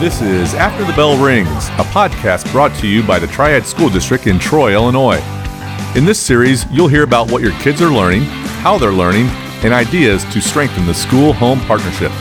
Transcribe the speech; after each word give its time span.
This 0.00 0.22
is 0.22 0.54
After 0.54 0.82
the 0.82 0.94
Bell 0.94 1.22
Rings, 1.22 1.68
a 1.68 1.84
podcast 1.92 2.50
brought 2.52 2.74
to 2.76 2.86
you 2.86 3.06
by 3.06 3.18
the 3.18 3.26
Triad 3.26 3.66
School 3.66 3.90
District 3.90 4.26
in 4.26 4.38
Troy, 4.38 4.72
Illinois. 4.72 5.20
In 5.94 6.06
this 6.06 6.18
series, 6.18 6.64
you'll 6.70 6.88
hear 6.88 7.02
about 7.02 7.30
what 7.30 7.42
your 7.42 7.52
kids 7.58 7.82
are 7.82 7.90
learning, 7.90 8.22
how 8.62 8.78
they're 8.78 8.92
learning, 8.92 9.26
and 9.62 9.74
ideas 9.74 10.24
to 10.32 10.40
strengthen 10.40 10.86
the 10.86 10.94
school 10.94 11.34
home 11.34 11.60
partnership. 11.66 12.12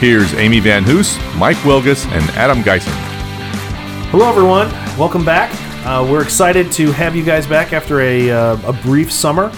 Here's 0.00 0.34
Amy 0.34 0.60
Van 0.60 0.84
Hoos, 0.84 1.16
Mike 1.38 1.56
Wilgus, 1.64 2.04
and 2.08 2.28
Adam 2.36 2.62
Geisen. 2.62 2.92
Hello, 4.10 4.28
everyone. 4.28 4.70
Welcome 4.98 5.24
back. 5.24 5.50
Uh, 5.86 6.06
we're 6.06 6.22
excited 6.22 6.70
to 6.72 6.92
have 6.92 7.16
you 7.16 7.24
guys 7.24 7.46
back 7.46 7.72
after 7.72 8.02
a, 8.02 8.30
uh, 8.30 8.68
a 8.68 8.72
brief 8.82 9.10
summer. 9.10 9.50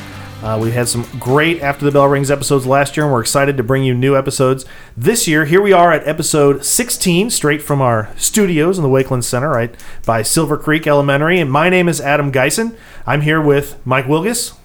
Uh, 0.43 0.59
we 0.61 0.71
had 0.71 0.89
some 0.89 1.07
great 1.19 1.61
After 1.61 1.85
the 1.85 1.91
Bell 1.91 2.07
Rings 2.07 2.31
episodes 2.31 2.65
last 2.67 2.97
year, 2.97 3.05
and 3.05 3.13
we're 3.13 3.21
excited 3.21 3.59
to 3.59 3.63
bring 3.63 3.85
you 3.85 3.93
new 3.93 4.17
episodes 4.17 4.65
this 4.97 5.29
year. 5.29 5.45
Here 5.45 5.61
we 5.61 5.73
are 5.73 5.93
at 5.93 6.09
episode 6.09 6.65
16, 6.65 7.29
straight 7.29 7.61
from 7.61 7.83
our 7.83 8.09
studios 8.17 8.79
in 8.79 8.83
the 8.83 8.89
Wakeland 8.89 9.25
Center, 9.25 9.51
right 9.51 9.75
by 10.07 10.23
Silver 10.23 10.57
Creek 10.57 10.87
Elementary. 10.87 11.39
And 11.41 11.53
my 11.53 11.69
name 11.69 11.91
is 11.91 12.01
Adam 12.01 12.33
Geisen. 12.33 12.75
I'm 13.07 13.21
here 13.21 13.41
with 13.41 13.79
Mike 13.85 14.07
Wilgus. 14.07 14.57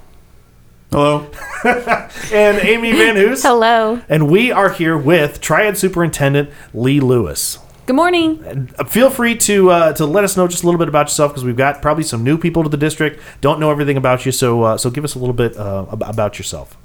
Hello. 0.92 1.30
and 1.66 2.58
Amy 2.60 2.94
Van 2.94 3.18
Hoos. 3.18 3.44
Hello. 3.44 4.02
And 4.08 4.30
we 4.30 4.54
are 4.54 4.70
here 4.70 4.98
with 4.98 5.42
Triad 5.42 5.78
Superintendent 5.78 6.52
Lee 6.74 7.02
Lewis. 7.02 7.60
Good 7.86 7.96
morning. 7.96 8.72
Uh, 8.80 8.84
Feel 8.86 9.12
free 9.12 9.38
to 9.38 9.70
uh, 9.70 9.94
to 9.94 10.08
let 10.08 10.24
us 10.24 10.36
know 10.36 10.48
just 10.48 10.64
a 10.64 10.66
little 10.66 10.80
bit 10.80 10.88
about 10.88 11.06
yourself 11.06 11.32
because 11.32 11.44
we've 11.44 11.56
got 11.56 11.84
probably 11.84 12.04
some 12.04 12.24
new 12.24 12.36
people 12.36 12.64
to 12.64 12.70
the 12.70 12.78
district. 12.78 13.22
Don't 13.42 13.60
know 13.60 13.70
everything 13.70 13.96
about 13.96 14.26
you, 14.26 14.32
so 14.32 14.64
uh, 14.64 14.78
so 14.78 14.90
give 14.90 15.04
us 15.04 15.14
a 15.14 15.20
little 15.20 15.36
bit 15.36 15.56
uh, 15.56 15.86
about 15.92 16.40
yourself. 16.40 16.76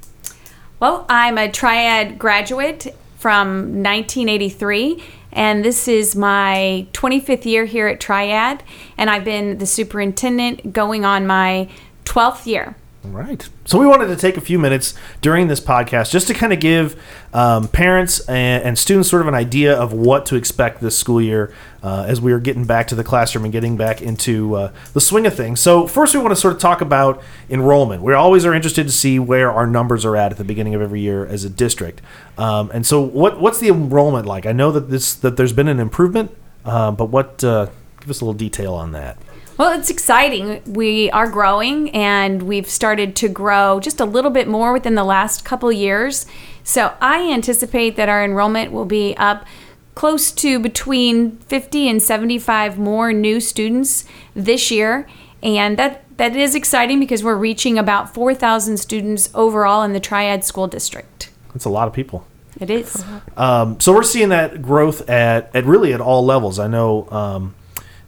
Well, 0.79 1.07
I'm 1.09 1.39
a 1.39 1.51
Triad 1.51 2.19
graduate 2.19 2.95
from 3.17 3.81
1983, 3.81 5.03
and 5.31 5.65
this 5.65 5.87
is 5.87 6.15
my 6.15 6.85
25th 6.93 7.45
year 7.45 7.65
here 7.65 7.87
at 7.87 7.99
Triad, 7.99 8.61
and 8.95 9.09
I've 9.09 9.23
been 9.23 9.57
the 9.57 9.65
superintendent 9.65 10.71
going 10.71 11.03
on 11.03 11.25
my 11.25 11.67
12th 12.05 12.45
year. 12.45 12.75
All 13.03 13.09
right. 13.09 13.49
So 13.65 13.79
we 13.79 13.87
wanted 13.87 14.07
to 14.07 14.15
take 14.15 14.37
a 14.37 14.41
few 14.41 14.59
minutes 14.59 14.93
during 15.21 15.47
this 15.47 15.59
podcast 15.59 16.11
just 16.11 16.27
to 16.27 16.35
kind 16.35 16.53
of 16.53 16.59
give 16.59 17.01
um, 17.33 17.67
parents 17.67 18.19
and, 18.29 18.63
and 18.63 18.77
students 18.77 19.09
sort 19.09 19.23
of 19.23 19.27
an 19.27 19.33
idea 19.33 19.75
of 19.75 19.91
what 19.91 20.27
to 20.27 20.35
expect 20.35 20.81
this 20.81 20.99
school 20.99 21.19
year 21.19 21.51
uh, 21.81 22.05
as 22.07 22.21
we 22.21 22.31
are 22.31 22.39
getting 22.39 22.65
back 22.65 22.87
to 22.89 22.95
the 22.95 23.03
classroom 23.03 23.43
and 23.43 23.51
getting 23.51 23.75
back 23.75 24.03
into 24.03 24.53
uh, 24.53 24.71
the 24.93 25.01
swing 25.01 25.25
of 25.25 25.33
things. 25.33 25.59
So 25.59 25.87
first, 25.87 26.13
we 26.13 26.21
want 26.21 26.31
to 26.31 26.35
sort 26.35 26.53
of 26.53 26.59
talk 26.59 26.79
about 26.79 27.23
enrollment. 27.49 28.03
We 28.03 28.13
always 28.13 28.45
are 28.45 28.53
interested 28.53 28.85
to 28.85 28.93
see 28.93 29.17
where 29.17 29.51
our 29.51 29.65
numbers 29.65 30.05
are 30.05 30.15
at 30.15 30.31
at 30.31 30.37
the 30.37 30.43
beginning 30.43 30.75
of 30.75 30.81
every 30.83 31.01
year 31.01 31.25
as 31.25 31.43
a 31.43 31.49
district. 31.49 32.01
Um, 32.37 32.69
and 32.71 32.85
so, 32.85 33.01
what 33.01 33.41
what's 33.41 33.59
the 33.59 33.69
enrollment 33.69 34.27
like? 34.27 34.45
I 34.45 34.51
know 34.51 34.71
that 34.73 34.91
this 34.91 35.15
that 35.15 35.37
there's 35.37 35.53
been 35.53 35.67
an 35.67 35.79
improvement, 35.79 36.37
uh, 36.65 36.91
but 36.91 37.05
what? 37.05 37.43
Uh, 37.43 37.69
give 37.99 38.11
us 38.11 38.21
a 38.21 38.25
little 38.25 38.37
detail 38.37 38.73
on 38.75 38.91
that. 38.91 39.17
Well, 39.61 39.77
it's 39.79 39.91
exciting. 39.91 40.63
We 40.65 41.11
are 41.11 41.29
growing 41.29 41.91
and 41.91 42.41
we've 42.41 42.67
started 42.67 43.15
to 43.17 43.29
grow 43.29 43.79
just 43.79 43.99
a 43.99 44.05
little 44.05 44.31
bit 44.31 44.47
more 44.47 44.73
within 44.73 44.95
the 44.95 45.03
last 45.03 45.45
couple 45.45 45.71
years. 45.71 46.25
So 46.63 46.95
I 46.99 47.31
anticipate 47.31 47.95
that 47.95 48.09
our 48.09 48.25
enrollment 48.25 48.71
will 48.71 48.85
be 48.85 49.15
up 49.17 49.45
close 49.93 50.31
to 50.31 50.57
between 50.57 51.37
50 51.41 51.87
and 51.87 52.01
75 52.01 52.79
more 52.79 53.13
new 53.13 53.39
students 53.39 54.03
this 54.33 54.71
year. 54.71 55.07
And 55.43 55.77
that, 55.77 56.05
that 56.17 56.35
is 56.35 56.55
exciting 56.55 56.99
because 56.99 57.23
we're 57.23 57.35
reaching 57.35 57.77
about 57.77 58.11
4,000 58.15 58.77
students 58.77 59.29
overall 59.35 59.83
in 59.83 59.93
the 59.93 59.99
Triad 59.99 60.43
School 60.43 60.65
District. 60.65 61.29
That's 61.53 61.65
a 61.65 61.69
lot 61.69 61.87
of 61.87 61.93
people. 61.93 62.25
It 62.59 62.71
is. 62.71 63.05
Um, 63.37 63.79
so 63.79 63.93
we're 63.93 64.01
seeing 64.01 64.29
that 64.29 64.63
growth 64.63 65.07
at, 65.07 65.55
at 65.55 65.65
really 65.65 65.93
at 65.93 66.01
all 66.01 66.25
levels. 66.25 66.57
I 66.57 66.67
know 66.67 67.07
um, 67.11 67.53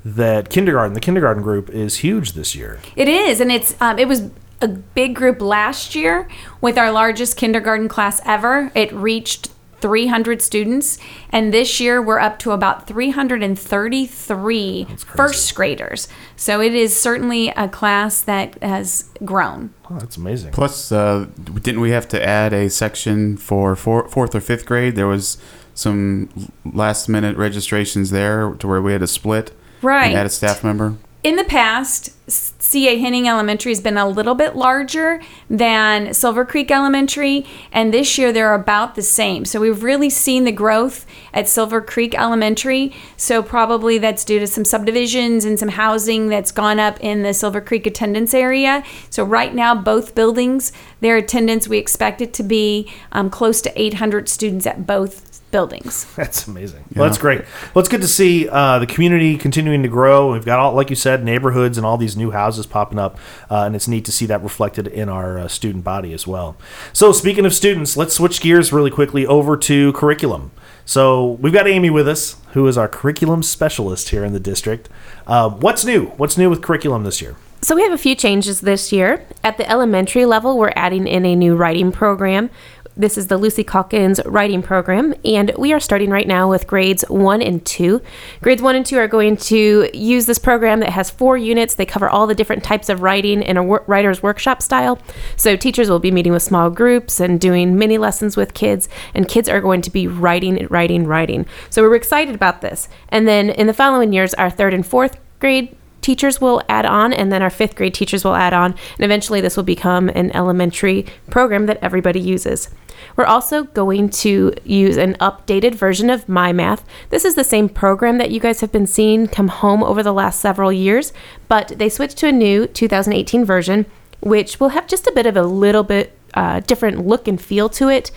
that 0.06 0.50
kindergarten, 0.50 0.94
the 0.94 1.00
kindergarten 1.00 1.44
group, 1.44 1.70
is 1.70 1.98
huge 1.98 2.34
this 2.34 2.56
year. 2.56 2.80
It 2.96 3.08
is, 3.08 3.40
and 3.40 3.52
it's 3.52 3.76
um, 3.82 3.98
it 4.00 4.08
was 4.08 4.30
a 4.62 4.68
big 4.68 5.16
group 5.16 5.42
last 5.42 5.96
year 5.96 6.28
with 6.62 6.78
our 6.78 6.92
largest 6.92 7.38
kindergarten 7.38 7.88
class 7.88 8.22
ever. 8.26 8.72
It 8.76 8.92
reached 8.94 9.50
300 9.84 10.42
students, 10.42 10.98
and 11.30 11.54
this 11.54 11.82
year 11.82 12.02
we're 12.02 12.20
up 12.20 12.40
to 12.40 12.52
about 12.52 12.88
333 12.88 14.86
first 14.96 15.54
graders. 15.54 16.08
So 16.38 16.62
it 16.62 16.74
is 16.74 16.98
certainly 16.98 17.50
a 17.50 17.68
class 17.68 18.22
that 18.22 18.62
has 18.64 19.10
grown. 19.26 19.74
Oh, 19.90 20.00
that's 20.00 20.16
amazing. 20.16 20.54
Plus, 20.54 20.94
uh, 20.94 21.28
didn't 21.44 21.82
we 21.82 21.92
have 21.92 22.08
to 22.10 22.26
add 22.26 22.54
a 22.54 22.70
section 22.70 23.36
for 23.36 23.76
four, 23.76 24.08
fourth 24.08 24.34
or 24.34 24.40
fifth 24.40 24.66
grade? 24.66 24.96
There 24.96 25.08
was 25.08 25.38
some 25.74 26.30
last 26.64 27.10
minute 27.10 27.36
registrations 27.36 28.12
there 28.12 28.54
to 28.54 28.68
where 28.68 28.82
we 28.82 28.94
had 28.94 29.02
to 29.02 29.08
split 29.08 29.52
Right. 29.84 30.08
and 30.08 30.18
add 30.18 30.26
a 30.26 30.30
staff 30.30 30.64
member. 30.64 30.96
In 31.24 31.38
the 31.38 31.46
past, 31.46 32.10
C.A. 32.30 33.00
Henning 33.00 33.30
Elementary 33.30 33.72
has 33.72 33.80
been 33.80 33.98
a 33.98 34.06
little 34.06 34.36
bit 34.36 34.58
larger 34.58 35.22
than 35.50 36.14
Silver 36.14 36.44
Creek 36.44 36.70
Elementary, 36.70 37.46
and 37.72 37.94
this 37.94 38.18
year 38.18 38.34
they're 38.34 38.54
about 38.54 38.96
the 38.96 39.02
same. 39.02 39.46
So 39.46 39.62
we've 39.62 39.84
really 39.84 40.10
seen 40.10 40.44
the 40.44 40.52
growth 40.52 41.06
at 41.34 41.48
Silver 41.48 41.80
Creek 41.80 42.14
Elementary. 42.14 42.94
So 43.16 43.42
probably 43.42 43.98
that's 44.00 44.26
due 44.26 44.40
to 44.40 44.48
some 44.48 44.66
subdivisions 44.66 45.46
and 45.46 45.58
some 45.58 45.70
housing 45.70 46.28
that's 46.28 46.52
gone 46.52 46.78
up 46.78 47.00
in 47.00 47.24
the 47.24 47.34
Silver 47.34 47.62
Creek 47.62 47.88
attendance 47.88 48.34
area. 48.34 48.84
So 49.10 49.24
right 49.24 49.56
now, 49.56 49.74
both 49.76 50.16
buildings, 50.16 50.74
their 51.00 51.16
attendance, 51.16 51.70
we 51.70 51.78
expect 51.78 52.20
it 52.20 52.34
to 52.34 52.44
be 52.44 52.92
um, 53.14 53.30
close 53.30 53.62
to 53.62 53.82
800 53.82 54.28
students 54.28 54.68
at 54.68 54.86
both 54.86 55.33
buildings. 55.54 56.06
That's 56.16 56.48
amazing. 56.48 56.84
Well, 56.96 57.08
that's 57.08 57.20
great. 57.20 57.42
Well, 57.74 57.82
it's 57.82 57.88
good 57.88 58.02
to 58.02 58.08
see 58.08 58.50
uh, 58.50 58.80
the 58.80 58.88
community 58.88 59.38
continuing 59.38 59.84
to 59.84 59.88
grow. 59.88 60.34
We've 60.34 60.44
got 60.44 60.58
all, 60.60 60.74
like 60.74 60.90
you 60.90 60.96
said, 60.96 61.24
neighborhoods 61.24 61.78
and 61.78 61.86
all 61.86 61.96
these 61.96 62.18
new 62.18 62.32
houses 62.32 62.66
popping 62.66 62.98
up, 62.98 63.20
uh, 63.52 63.64
and 63.64 63.76
it's 63.76 63.88
neat 63.88 64.04
to 64.06 64.12
see 64.12 64.26
that 64.26 64.42
reflected 64.42 64.88
in 64.88 65.10
our 65.10 65.38
uh, 65.38 65.48
student 65.48 65.84
body 65.84 66.12
as 66.12 66.26
well. 66.26 66.58
So, 66.92 67.12
speaking 67.12 67.46
of 67.46 67.54
students, 67.54 67.96
let's 67.96 68.16
switch 68.16 68.42
gears 68.42 68.74
really 68.74 68.90
quickly 68.90 69.28
over 69.28 69.56
to 69.56 69.94
curriculum. 69.94 70.52
So, 70.86 71.34
we've 71.34 71.54
got 71.54 71.68
Amy 71.68 71.92
with 71.92 72.08
us, 72.08 72.38
who 72.54 72.68
is 72.68 72.76
our 72.76 72.88
curriculum 72.88 73.44
specialist 73.44 74.10
here 74.10 74.26
in 74.26 74.34
the 74.34 74.40
district. 74.40 74.90
Uh, 75.28 75.52
what's 75.52 75.86
new? 75.86 76.08
What's 76.18 76.36
new 76.36 76.50
with 76.50 76.64
curriculum 76.64 77.04
this 77.04 77.22
year? 77.22 77.36
So 77.64 77.76
we 77.76 77.84
have 77.84 77.94
a 77.94 77.98
few 77.98 78.14
changes 78.14 78.60
this 78.60 78.92
year. 78.92 79.26
At 79.42 79.56
the 79.56 79.70
elementary 79.70 80.26
level, 80.26 80.58
we're 80.58 80.74
adding 80.76 81.08
in 81.08 81.26
a 81.26 81.34
new 81.34 81.56
writing 81.56 81.94
program. 81.94 82.50
This 82.96 83.18
is 83.18 83.26
the 83.26 83.38
Lucy 83.38 83.64
Calkins 83.64 84.22
writing 84.24 84.62
program, 84.62 85.16
and 85.26 85.52
we 85.58 85.74
are 85.74 85.80
starting 85.80 86.12
right 86.12 86.28
now 86.28 86.48
with 86.48 86.68
grades 86.68 87.04
one 87.10 87.42
and 87.42 87.66
two. 87.66 88.04
Grades 88.42 88.62
one 88.62 88.76
and 88.76 88.86
two 88.86 89.00
are 89.00 89.08
going 89.08 89.36
to 89.38 89.90
use 89.98 90.28
this 90.28 90.38
program 90.38 90.80
that 90.82 90.90
has 90.90 91.10
four 91.10 91.36
units. 91.36 91.74
They 91.74 91.88
cover 91.88 92.08
all 92.08 92.28
the 92.28 92.36
different 92.36 92.64
types 92.64 92.90
of 92.90 93.02
writing 93.02 93.42
in 93.42 93.58
a 93.58 93.64
wor- 93.64 93.84
writer's 93.88 94.22
workshop 94.22 94.62
style. 94.62 95.00
So 95.38 95.56
teachers 95.56 95.90
will 95.90 95.98
be 95.98 96.12
meeting 96.12 96.34
with 96.34 96.44
small 96.44 96.70
groups 96.70 97.20
and 97.20 97.42
doing 97.42 97.80
mini 97.80 97.98
lessons 97.98 98.38
with 98.38 98.54
kids, 98.54 98.88
and 99.16 99.28
kids 99.28 99.50
are 99.50 99.60
going 99.60 99.82
to 99.82 99.90
be 99.90 100.08
writing, 100.08 100.68
writing, 100.70 101.08
writing. 101.08 101.48
So 101.72 101.82
we're 101.82 101.96
excited 101.96 102.36
about 102.36 102.62
this. 102.62 102.90
And 103.10 103.28
then 103.28 103.50
in 103.50 103.66
the 103.66 103.74
following 103.74 104.14
years, 104.14 104.36
our 104.36 104.52
third 104.52 104.72
and 104.72 104.86
fourth 104.86 105.18
grade 105.40 105.76
teachers 106.04 106.40
will 106.40 106.62
add 106.70 106.86
on, 106.86 107.14
and 107.14 107.32
then 107.32 107.42
our 107.42 107.50
fifth 107.50 107.76
grade 107.76 107.94
teachers 107.94 108.24
will 108.24 108.36
add 108.36 108.54
on, 108.54 108.72
and 108.98 109.06
eventually 109.06 109.42
this 109.42 109.58
will 109.58 109.64
become 109.64 110.10
an 110.10 110.32
elementary 110.36 111.06
program 111.30 111.66
that 111.66 111.80
everybody 111.82 112.20
uses. 112.20 112.70
We're 113.16 113.26
also 113.26 113.64
going 113.64 114.10
to 114.10 114.54
use 114.64 114.98
an 114.98 115.16
updated 115.16 115.76
version 115.76 116.10
of 116.10 116.26
MyMath. 116.28 116.82
This 117.10 117.26
is 117.26 117.36
the 117.36 117.44
same 117.44 117.70
program 117.70 118.18
that 118.18 118.32
you 118.32 118.40
guys 118.40 118.62
have 118.62 118.72
been 118.72 118.88
seeing 118.88 119.28
come 119.28 119.50
home 119.50 119.84
over 119.84 120.04
the 120.04 120.14
last 120.14 120.40
several 120.40 120.72
years, 120.72 121.14
but 121.48 121.70
they 121.78 121.90
switched 121.90 122.18
to 122.18 122.28
a 122.28 122.32
new 122.32 122.68
2018 122.68 123.46
version, 123.46 123.86
which 124.22 124.60
will 124.60 124.70
have 124.70 124.88
just 124.88 125.08
a 125.08 125.12
bit 125.12 125.26
of 125.26 125.38
a 125.38 125.44
little 125.44 125.84
bit 125.84 126.18
uh, 126.34 126.60
different 126.62 127.06
look 127.06 127.28
and 127.28 127.40
feel 127.40 127.70
to 127.70 127.90
it. 127.90 128.12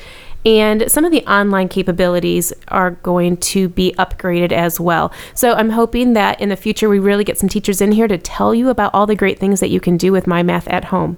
And 0.47 0.89
some 0.89 1.05
of 1.05 1.11
the 1.11 1.27
online 1.27 1.69
capabilities 1.69 2.53
are 2.69 2.93
going 2.93 3.37
to 3.39 3.69
be 3.69 3.93
upgraded 3.99 4.53
as 4.53 4.79
well. 4.79 5.13
So 5.35 5.55
I'm 5.55 5.71
hoping 5.71 6.13
that 6.13 6.41
in 6.41 6.51
the 6.51 6.57
future 6.57 6.89
we 6.89 7.01
really 7.01 7.25
get 7.25 7.37
some 7.37 7.49
teachers 7.49 7.81
in 7.81 7.91
here 7.91 8.07
to 8.07 8.17
tell 8.17 8.55
you 8.55 8.69
about 8.69 8.95
all 8.95 9.07
the 9.07 9.17
great 9.17 9.41
things 9.41 9.59
that 9.59 9.71
you 9.71 9.81
can 9.81 9.97
do 9.97 10.13
with 10.13 10.29
My 10.29 10.45
Math 10.45 10.69
at 10.69 10.87
home. 10.87 11.17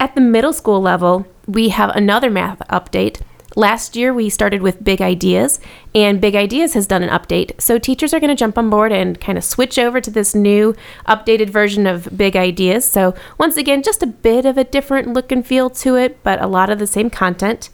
At 0.00 0.14
the 0.14 0.22
middle 0.22 0.54
school 0.54 0.80
level, 0.80 1.26
we 1.46 1.68
have 1.68 1.90
another 1.90 2.30
math 2.30 2.60
update. 2.70 3.20
Last 3.54 3.96
year, 3.96 4.14
we 4.14 4.30
started 4.30 4.62
with 4.62 4.84
Big 4.84 5.02
Ideas, 5.02 5.58
and 5.94 6.20
Big 6.20 6.36
Ideas 6.36 6.74
has 6.74 6.86
done 6.86 7.02
an 7.02 7.08
update. 7.08 7.60
So, 7.60 7.78
teachers 7.78 8.14
are 8.14 8.20
going 8.20 8.28
to 8.28 8.36
jump 8.36 8.56
on 8.56 8.70
board 8.70 8.92
and 8.92 9.20
kind 9.20 9.36
of 9.36 9.42
switch 9.42 9.78
over 9.78 10.00
to 10.00 10.10
this 10.10 10.34
new 10.34 10.76
updated 11.08 11.50
version 11.50 11.86
of 11.86 12.16
Big 12.16 12.36
Ideas. 12.36 12.84
So, 12.84 13.14
once 13.36 13.56
again, 13.56 13.82
just 13.82 14.02
a 14.02 14.06
bit 14.06 14.46
of 14.46 14.56
a 14.56 14.64
different 14.64 15.08
look 15.08 15.32
and 15.32 15.44
feel 15.44 15.70
to 15.70 15.96
it, 15.96 16.22
but 16.22 16.40
a 16.40 16.46
lot 16.46 16.70
of 16.70 16.78
the 16.78 16.86
same 16.86 17.10
content. 17.10 17.70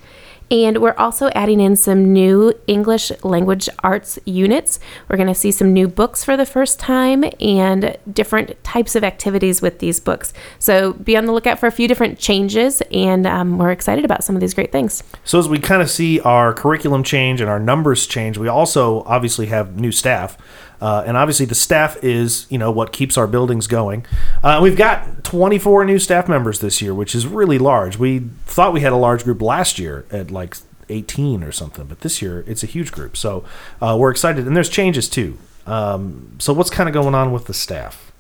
And 0.50 0.79
we're 0.79 0.94
also 0.94 1.31
adding 1.31 1.61
in 1.61 1.75
some 1.75 2.12
new 2.12 2.52
English 2.67 3.11
language 3.23 3.69
arts 3.82 4.19
units. 4.25 4.79
We're 5.08 5.17
going 5.17 5.29
to 5.29 5.35
see 5.35 5.50
some 5.50 5.73
new 5.73 5.88
books 5.88 6.23
for 6.23 6.37
the 6.37 6.46
first 6.46 6.79
time 6.79 7.25
and 7.41 7.96
different 8.12 8.62
types 8.62 8.94
of 8.94 9.05
activities 9.05 9.62
with 9.62 9.79
these 9.79 10.00
books. 10.00 10.32
So 10.58 10.93
be 10.93 11.17
on 11.17 11.25
the 11.26 11.32
lookout 11.32 11.58
for 11.58 11.67
a 11.67 11.73
few 11.73 11.88
different 11.88 12.19
changes, 12.19 12.82
and 12.93 13.26
um, 13.26 13.58
we're 13.58 13.73
excited 13.73 14.05
about 14.05 14.23
some 14.23 14.37
of 14.37 14.41
these 14.41 14.55
great 14.55 14.70
things. 14.70 15.02
So 15.25 15.38
as 15.38 15.49
we 15.49 15.58
kind 15.58 15.82
of 15.82 15.91
see 15.91 16.20
our 16.20 16.52
curriculum 16.52 17.02
change 17.02 17.41
and 17.41 17.49
our 17.49 17.61
numbers 17.61 18.06
change, 18.06 18.38
we 18.38 18.49
also 18.49 19.02
obviously 19.05 19.46
have 19.46 19.81
new 19.81 19.93
staff. 19.93 20.37
Uh, 20.84 21.02
and 21.06 21.16
obviously, 21.16 21.46
the 21.46 21.54
staff 21.54 21.96
is, 22.04 22.46
you 22.50 22.58
know, 22.58 22.70
what 22.70 22.92
keeps 22.92 23.16
our 23.16 23.26
buildings 23.26 23.66
going. 23.66 24.04
Uh, 24.42 24.60
we've 24.62 24.76
got 24.76 25.25
24 25.25 25.86
new 25.86 25.98
staff 25.98 26.28
members 26.28 26.60
this 26.60 26.82
year, 26.82 26.92
which 26.92 27.14
is 27.14 27.26
really 27.26 27.58
large. 27.58 27.96
We 27.96 28.19
thought 28.44 28.75
we 28.75 28.82
had 28.82 28.92
a 28.92 28.96
large 28.96 29.25
group 29.25 29.40
last 29.40 29.78
year 29.78 30.04
at 30.10 30.31
like 30.31 30.58
18 30.90 31.42
or 31.42 31.52
something, 31.52 31.86
but 31.86 32.00
this 32.00 32.20
year 32.20 32.44
it's 32.46 32.62
a 32.62 32.66
huge 32.66 32.92
group. 32.92 33.16
So 33.16 33.46
uh, 33.81 33.96
we're 33.98 34.10
excited, 34.10 34.46
and 34.46 34.54
there's 34.54 34.69
changes 34.69 35.08
too. 35.08 35.38
Um, 35.66 36.36
so 36.38 36.52
what's 36.52 36.69
kind 36.69 36.86
of 36.86 36.92
going 36.92 37.14
on 37.14 37.32
with 37.32 37.46
the 37.46 37.54
staff? 37.54 38.12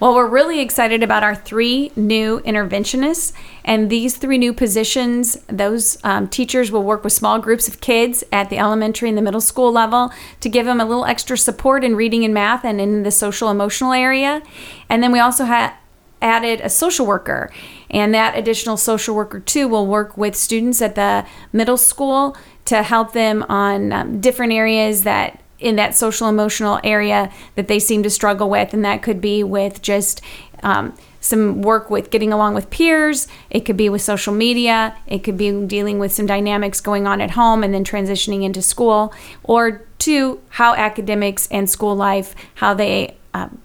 Well, 0.00 0.14
we're 0.14 0.28
really 0.28 0.60
excited 0.60 1.02
about 1.02 1.24
our 1.24 1.34
three 1.34 1.90
new 1.96 2.38
interventionists. 2.40 3.32
And 3.64 3.90
these 3.90 4.16
three 4.16 4.38
new 4.38 4.52
positions, 4.52 5.36
those 5.48 5.98
um, 6.04 6.28
teachers 6.28 6.70
will 6.70 6.84
work 6.84 7.02
with 7.02 7.12
small 7.12 7.40
groups 7.40 7.66
of 7.66 7.80
kids 7.80 8.22
at 8.30 8.48
the 8.48 8.58
elementary 8.58 9.08
and 9.08 9.18
the 9.18 9.22
middle 9.22 9.40
school 9.40 9.72
level 9.72 10.12
to 10.38 10.48
give 10.48 10.66
them 10.66 10.80
a 10.80 10.84
little 10.84 11.04
extra 11.04 11.36
support 11.36 11.82
in 11.82 11.96
reading 11.96 12.24
and 12.24 12.32
math 12.32 12.64
and 12.64 12.80
in 12.80 13.02
the 13.02 13.10
social 13.10 13.50
emotional 13.50 13.92
area. 13.92 14.40
And 14.88 15.02
then 15.02 15.10
we 15.10 15.18
also 15.18 15.44
have 15.46 15.74
added 16.22 16.60
a 16.60 16.70
social 16.70 17.04
worker. 17.04 17.50
And 17.90 18.14
that 18.14 18.38
additional 18.38 18.76
social 18.76 19.16
worker, 19.16 19.40
too, 19.40 19.66
will 19.66 19.86
work 19.88 20.16
with 20.16 20.36
students 20.36 20.80
at 20.80 20.94
the 20.94 21.26
middle 21.52 21.76
school 21.76 22.36
to 22.66 22.84
help 22.84 23.14
them 23.14 23.44
on 23.48 23.92
um, 23.92 24.20
different 24.20 24.52
areas 24.52 25.02
that 25.02 25.40
in 25.58 25.76
that 25.76 25.94
social 25.94 26.28
emotional 26.28 26.80
area 26.84 27.30
that 27.56 27.68
they 27.68 27.78
seem 27.78 28.02
to 28.02 28.10
struggle 28.10 28.48
with 28.48 28.72
and 28.72 28.84
that 28.84 29.02
could 29.02 29.20
be 29.20 29.42
with 29.42 29.82
just 29.82 30.20
um, 30.62 30.94
some 31.20 31.62
work 31.62 31.90
with 31.90 32.10
getting 32.10 32.32
along 32.32 32.54
with 32.54 32.70
peers 32.70 33.26
it 33.50 33.60
could 33.60 33.76
be 33.76 33.88
with 33.88 34.00
social 34.00 34.32
media 34.32 34.96
it 35.06 35.24
could 35.24 35.36
be 35.36 35.50
dealing 35.66 35.98
with 35.98 36.12
some 36.12 36.26
dynamics 36.26 36.80
going 36.80 37.06
on 37.06 37.20
at 37.20 37.32
home 37.32 37.64
and 37.64 37.74
then 37.74 37.84
transitioning 37.84 38.44
into 38.44 38.62
school 38.62 39.12
or 39.42 39.84
two 39.98 40.40
how 40.50 40.74
academics 40.74 41.48
and 41.50 41.68
school 41.68 41.94
life 41.94 42.34
how 42.56 42.72
they 42.72 43.16
um, 43.34 43.60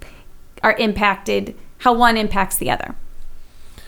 are 0.63 0.75
impacted 0.77 1.55
how 1.79 1.93
one 1.93 2.17
impacts 2.17 2.57
the 2.57 2.69
other 2.69 2.95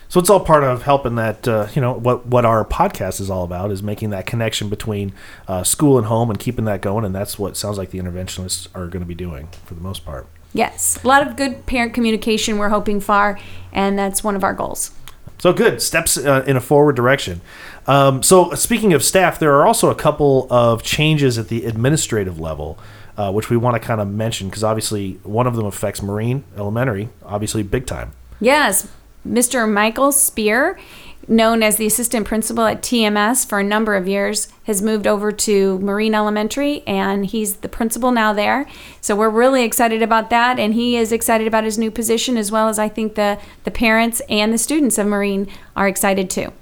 So 0.07 0.19
it's 0.19 0.29
all 0.29 0.39
part 0.39 0.63
of 0.63 0.83
helping 0.83 1.15
that, 1.15 1.47
uh, 1.47 1.67
you 1.73 1.81
know, 1.81 1.93
what, 1.93 2.25
what 2.27 2.45
our 2.45 2.63
podcast 2.63 3.19
is 3.19 3.29
all 3.29 3.43
about 3.43 3.71
is 3.71 3.83
making 3.83 4.11
that 4.11 4.25
connection 4.25 4.69
between 4.69 5.13
uh, 5.47 5.63
school 5.63 5.97
and 5.97 6.07
home 6.07 6.29
and 6.29 6.39
keeping 6.39 6.65
that 6.65 6.81
going. 6.81 7.03
And 7.05 7.13
that's 7.13 7.37
what 7.37 7.57
sounds 7.57 7.77
like 7.77 7.89
the 7.89 7.99
interventionists 7.99 8.67
are 8.73 8.87
going 8.87 9.01
to 9.01 9.07
be 9.07 9.15
doing 9.15 9.49
for 9.65 9.73
the 9.73 9.81
most 9.81 10.05
part. 10.05 10.27
yes 10.53 11.03
a 11.03 11.07
lot 11.07 11.25
of 11.27 11.35
good 11.35 11.65
parent 11.65 11.93
communication 11.93 12.57
we're 12.57 12.69
hoping 12.69 13.01
for 13.01 13.37
and 13.73 13.99
that's 13.99 14.23
one 14.23 14.35
of 14.37 14.43
our 14.43 14.53
goals 14.53 14.91
So 15.39 15.51
good 15.51 15.81
steps 15.81 16.17
uh, 16.17 16.45
in 16.47 16.55
a 16.55 16.61
forward 16.61 16.95
direction. 16.95 17.41
Um, 17.87 18.23
so 18.23 18.53
speaking 18.53 18.93
of 18.93 19.03
staff, 19.03 19.37
there 19.37 19.53
are 19.55 19.67
also 19.67 19.89
a 19.91 19.95
couple 19.95 20.47
of 20.49 20.81
changes 20.81 21.37
at 21.37 21.49
the 21.49 21.65
administrative 21.65 22.39
level, 22.39 22.79
uh, 23.17 23.31
which 23.33 23.49
we 23.49 23.57
want 23.57 23.75
to 23.75 23.85
kind 23.85 23.99
of 23.99 24.07
mention 24.07 24.47
because 24.47 24.63
obviously 24.63 25.19
one 25.23 25.45
of 25.45 25.55
them 25.57 25.65
affects 25.65 26.01
Marine 26.01 26.45
Elementary, 26.57 27.09
obviously 27.25 27.63
big 27.63 27.85
time. 27.85 28.13
Yes, 28.39 28.87
Mr. 29.27 29.71
Michael 29.71 30.11
Spear, 30.11 30.79
known 31.27 31.63
as 31.63 31.77
the 31.77 31.87
assistant 31.87 32.27
principal 32.27 32.65
at 32.65 32.81
TMS 32.81 33.47
for 33.47 33.59
a 33.59 33.63
number 33.63 33.95
of 33.95 34.07
years, 34.07 34.47
has 34.65 34.81
moved 34.81 35.07
over 35.07 35.31
to 35.31 35.79
Marine 35.79 36.13
Elementary 36.13 36.83
and 36.85 37.25
he's 37.25 37.57
the 37.57 37.69
principal 37.69 38.11
now 38.11 38.31
there. 38.33 38.67
So 39.01 39.15
we're 39.15 39.29
really 39.29 39.63
excited 39.63 40.03
about 40.03 40.29
that 40.29 40.59
and 40.59 40.73
he 40.73 40.95
is 40.97 41.11
excited 41.11 41.47
about 41.47 41.63
his 41.63 41.77
new 41.77 41.89
position 41.89 42.37
as 42.37 42.51
well 42.51 42.69
as 42.69 42.77
I 42.77 42.89
think 42.89 43.15
the 43.15 43.39
the 43.63 43.71
parents 43.71 44.21
and 44.29 44.53
the 44.53 44.57
students 44.57 44.97
of 44.97 45.07
Marine 45.07 45.47
are 45.75 45.87
excited 45.87 46.29
too. 46.29 46.53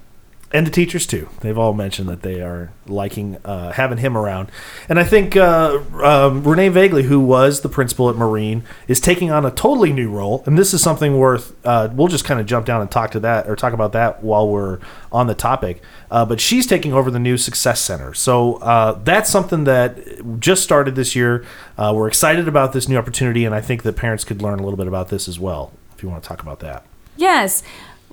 And 0.54 0.64
the 0.64 0.70
teachers 0.70 1.04
too. 1.04 1.28
They've 1.40 1.58
all 1.58 1.74
mentioned 1.74 2.08
that 2.08 2.22
they 2.22 2.40
are 2.40 2.70
liking 2.86 3.38
uh, 3.44 3.72
having 3.72 3.98
him 3.98 4.16
around, 4.16 4.52
and 4.88 5.00
I 5.00 5.04
think 5.04 5.36
uh, 5.36 5.82
um, 6.02 6.44
Renee 6.44 6.70
Vagley, 6.70 7.02
who 7.02 7.18
was 7.18 7.62
the 7.62 7.68
principal 7.68 8.08
at 8.08 8.14
Marine, 8.14 8.62
is 8.86 9.00
taking 9.00 9.32
on 9.32 9.44
a 9.44 9.50
totally 9.50 9.92
new 9.92 10.08
role, 10.08 10.44
and 10.46 10.56
this 10.56 10.72
is 10.72 10.80
something 10.80 11.18
worth. 11.18 11.56
Uh, 11.66 11.88
we'll 11.92 12.06
just 12.06 12.24
kind 12.24 12.38
of 12.38 12.46
jump 12.46 12.66
down 12.66 12.80
and 12.80 12.88
talk 12.88 13.10
to 13.10 13.20
that 13.20 13.48
or 13.48 13.56
talk 13.56 13.72
about 13.72 13.92
that 13.92 14.22
while 14.22 14.48
we're 14.48 14.78
on 15.10 15.26
the 15.26 15.34
topic. 15.34 15.82
Uh, 16.08 16.24
but 16.24 16.40
she's 16.40 16.68
taking 16.68 16.92
over 16.92 17.10
the 17.10 17.18
new 17.18 17.36
Success 17.36 17.80
Center, 17.80 18.14
so 18.14 18.54
uh, 18.58 18.92
that's 19.02 19.28
something 19.28 19.64
that 19.64 20.40
just 20.40 20.62
started 20.62 20.94
this 20.94 21.16
year. 21.16 21.44
We're 21.76 22.06
excited 22.06 22.46
about 22.46 22.72
this 22.72 22.88
new 22.88 22.96
opportunity, 22.96 23.44
and 23.44 23.56
I 23.56 23.60
think 23.60 23.82
that 23.82 23.96
parents 23.96 24.22
could 24.22 24.40
learn 24.40 24.60
a 24.60 24.62
little 24.62 24.78
bit 24.78 24.86
about 24.86 25.08
this 25.08 25.26
as 25.26 25.40
well. 25.40 25.72
If 25.96 26.04
you 26.04 26.08
want 26.08 26.22
to 26.22 26.28
talk 26.28 26.42
about 26.42 26.60
that. 26.60 26.84
Yes. 27.16 27.62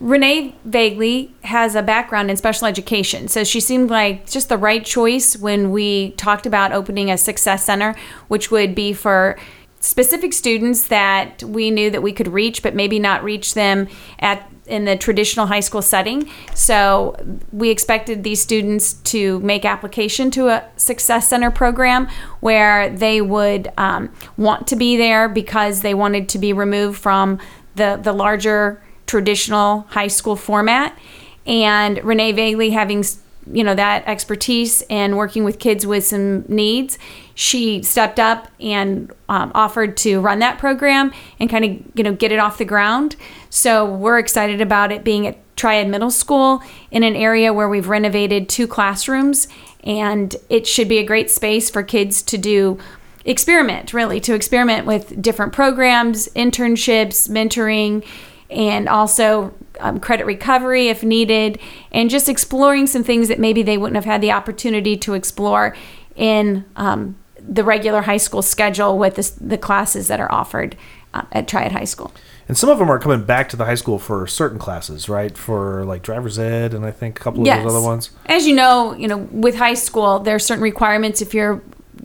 Renee 0.01 0.55
Vagley 0.67 1.29
has 1.43 1.75
a 1.75 1.83
background 1.83 2.31
in 2.31 2.35
special 2.35 2.65
education, 2.65 3.27
so 3.27 3.43
she 3.43 3.59
seemed 3.59 3.91
like 3.91 4.27
just 4.27 4.49
the 4.49 4.57
right 4.57 4.83
choice 4.83 5.37
when 5.37 5.69
we 5.69 6.11
talked 6.11 6.47
about 6.47 6.71
opening 6.71 7.11
a 7.11 7.17
success 7.19 7.63
center, 7.63 7.95
which 8.27 8.49
would 8.49 8.73
be 8.73 8.93
for 8.93 9.37
specific 9.79 10.33
students 10.33 10.87
that 10.87 11.43
we 11.43 11.69
knew 11.69 11.91
that 11.91 12.01
we 12.01 12.13
could 12.13 12.27
reach, 12.27 12.63
but 12.63 12.73
maybe 12.73 12.97
not 12.97 13.23
reach 13.23 13.53
them 13.53 13.87
at 14.17 14.47
in 14.65 14.85
the 14.85 14.95
traditional 14.95 15.45
high 15.45 15.59
school 15.59 15.81
setting. 15.81 16.27
So 16.55 17.15
we 17.51 17.69
expected 17.69 18.23
these 18.23 18.41
students 18.41 18.93
to 18.93 19.39
make 19.41 19.65
application 19.65 20.31
to 20.31 20.47
a 20.47 20.63
success 20.77 21.27
center 21.27 21.51
program 21.51 22.07
where 22.39 22.89
they 22.89 23.21
would 23.21 23.71
um, 23.77 24.11
want 24.37 24.67
to 24.67 24.75
be 24.75 24.97
there 24.97 25.29
because 25.29 25.81
they 25.81 25.93
wanted 25.93 26.27
to 26.29 26.39
be 26.39 26.53
removed 26.53 26.99
from 26.99 27.37
the 27.75 27.99
the 28.01 28.13
larger 28.13 28.81
traditional 29.11 29.81
high 29.89 30.07
school 30.07 30.37
format. 30.37 30.97
And 31.45 32.01
Renee 32.01 32.31
Vagley 32.31 32.71
having 32.71 33.03
you 33.51 33.63
know 33.63 33.75
that 33.75 34.03
expertise 34.07 34.83
and 34.83 35.17
working 35.17 35.43
with 35.43 35.57
kids 35.57 35.85
with 35.85 36.05
some 36.05 36.43
needs 36.47 36.99
she 37.33 37.81
stepped 37.81 38.19
up 38.19 38.47
and 38.59 39.11
um, 39.29 39.51
offered 39.55 39.97
to 39.97 40.21
run 40.21 40.37
that 40.37 40.59
program 40.59 41.11
and 41.39 41.49
kind 41.49 41.65
of 41.65 41.71
you 41.95 42.03
know 42.03 42.13
get 42.13 42.31
it 42.31 42.37
off 42.37 42.59
the 42.59 42.65
ground 42.65 43.15
so 43.49 43.83
we're 43.83 44.19
excited 44.19 44.61
about 44.61 44.91
it 44.91 45.03
being 45.03 45.25
at 45.25 45.39
triad 45.55 45.87
middle 45.87 46.11
school 46.11 46.61
in 46.91 47.01
an 47.01 47.15
area 47.15 47.51
where 47.51 47.67
we've 47.67 47.87
renovated 47.87 48.47
two 48.47 48.67
classrooms 48.67 49.47
and 49.83 50.35
it 50.47 50.67
should 50.67 50.87
be 50.87 50.99
a 50.99 51.03
great 51.03 51.31
space 51.31 51.67
for 51.67 51.81
kids 51.81 52.21
to 52.21 52.37
do 52.37 52.77
experiment 53.25 53.91
really 53.91 54.19
to 54.19 54.35
experiment 54.35 54.85
with 54.85 55.19
different 55.19 55.51
programs 55.51 56.27
internships 56.35 57.27
mentoring 57.27 58.05
and 58.51 58.87
also 58.87 59.53
um, 59.79 59.99
credit 59.99 60.25
recovery 60.25 60.89
if 60.89 61.03
needed, 61.03 61.59
and 61.91 62.09
just 62.09 62.29
exploring 62.29 62.85
some 62.85 63.03
things 63.03 63.27
that 63.29 63.39
maybe 63.39 63.63
they 63.63 63.77
wouldn't 63.77 63.95
have 63.95 64.05
had 64.05 64.21
the 64.21 64.31
opportunity 64.31 64.97
to 64.97 65.13
explore 65.13 65.75
in 66.15 66.65
um, 66.75 67.15
the 67.39 67.63
regular 67.63 68.01
high 68.01 68.17
school 68.17 68.41
schedule 68.41 68.97
with 68.97 69.15
the, 69.15 69.45
the 69.45 69.57
classes 69.57 70.07
that 70.07 70.19
are 70.19 70.31
offered 70.31 70.75
uh, 71.13 71.23
at 71.31 71.47
Triad 71.47 71.71
High 71.71 71.85
School. 71.85 72.13
And 72.47 72.57
some 72.57 72.69
of 72.69 72.79
them 72.79 72.91
are 72.91 72.99
coming 72.99 73.23
back 73.23 73.47
to 73.49 73.57
the 73.57 73.65
high 73.65 73.75
school 73.75 73.97
for 73.97 74.27
certain 74.27 74.59
classes, 74.59 75.07
right? 75.07 75.37
For 75.37 75.85
like 75.85 76.01
driver's 76.01 76.37
ed, 76.37 76.73
and 76.73 76.85
I 76.85 76.91
think 76.91 77.19
a 77.19 77.23
couple 77.23 77.41
of 77.41 77.47
those 77.47 77.73
other 77.73 77.85
ones. 77.85 78.11
As 78.25 78.45
you 78.45 78.53
know, 78.53 78.93
you 78.93 79.07
know, 79.07 79.17
with 79.17 79.55
high 79.55 79.73
school, 79.73 80.19
there 80.19 80.35
are 80.35 80.39
certain 80.39 80.63
requirements 80.63 81.21
if 81.21 81.33
you're 81.33 81.61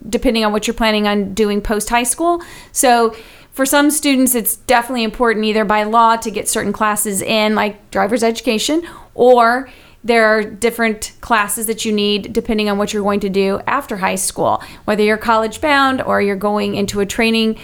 depending 0.09 0.45
on 0.45 0.53
what 0.53 0.67
you're 0.67 0.73
planning 0.73 1.07
on 1.07 1.33
doing 1.33 1.61
post 1.61 1.89
high 1.89 2.03
school. 2.03 2.41
So 2.71 3.15
for 3.57 3.65
some 3.65 3.89
students, 3.89 4.35
it's 4.35 4.55
definitely 4.55 5.03
important 5.03 5.43
either 5.43 5.65
by 5.65 5.81
law 5.81 6.15
to 6.15 6.29
get 6.29 6.47
certain 6.47 6.71
classes 6.71 7.23
in, 7.23 7.55
like 7.55 7.89
driver's 7.89 8.21
education, 8.23 8.87
or 9.15 9.67
there 10.03 10.27
are 10.27 10.43
different 10.43 11.13
classes 11.21 11.65
that 11.65 11.83
you 11.83 11.91
need 11.91 12.33
depending 12.33 12.69
on 12.69 12.77
what 12.77 12.93
you're 12.93 13.01
going 13.01 13.19
to 13.19 13.29
do 13.29 13.59
after 13.65 13.97
high 13.97 14.13
school, 14.13 14.63
whether 14.85 15.01
you're 15.01 15.17
college 15.17 15.59
bound 15.59 16.03
or 16.03 16.21
you're 16.21 16.35
going 16.35 16.75
into 16.75 16.99
a 16.99 17.05
training 17.07 17.57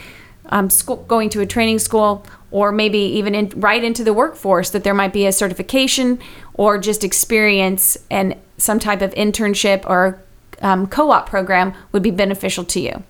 um, 0.47 0.67
school, 0.67 0.95
going 1.07 1.29
to 1.29 1.41
a 1.41 1.45
training 1.45 1.77
school, 1.77 2.25
or 2.49 2.71
maybe 2.71 2.97
even 2.97 3.35
in, 3.35 3.49
right 3.55 3.83
into 3.83 4.03
the 4.03 4.13
workforce. 4.13 4.71
That 4.71 4.83
there 4.83 4.95
might 4.95 5.13
be 5.13 5.27
a 5.27 5.31
certification 5.31 6.17
or 6.55 6.79
just 6.79 7.03
experience 7.03 7.99
and 8.09 8.35
some 8.57 8.79
type 8.79 9.03
of 9.03 9.13
internship 9.13 9.87
or 9.87 10.19
um, 10.63 10.87
co-op 10.87 11.29
program 11.29 11.71
would 11.91 12.01
be 12.01 12.09
beneficial 12.09 12.63
to 12.63 12.79
you. 12.79 13.03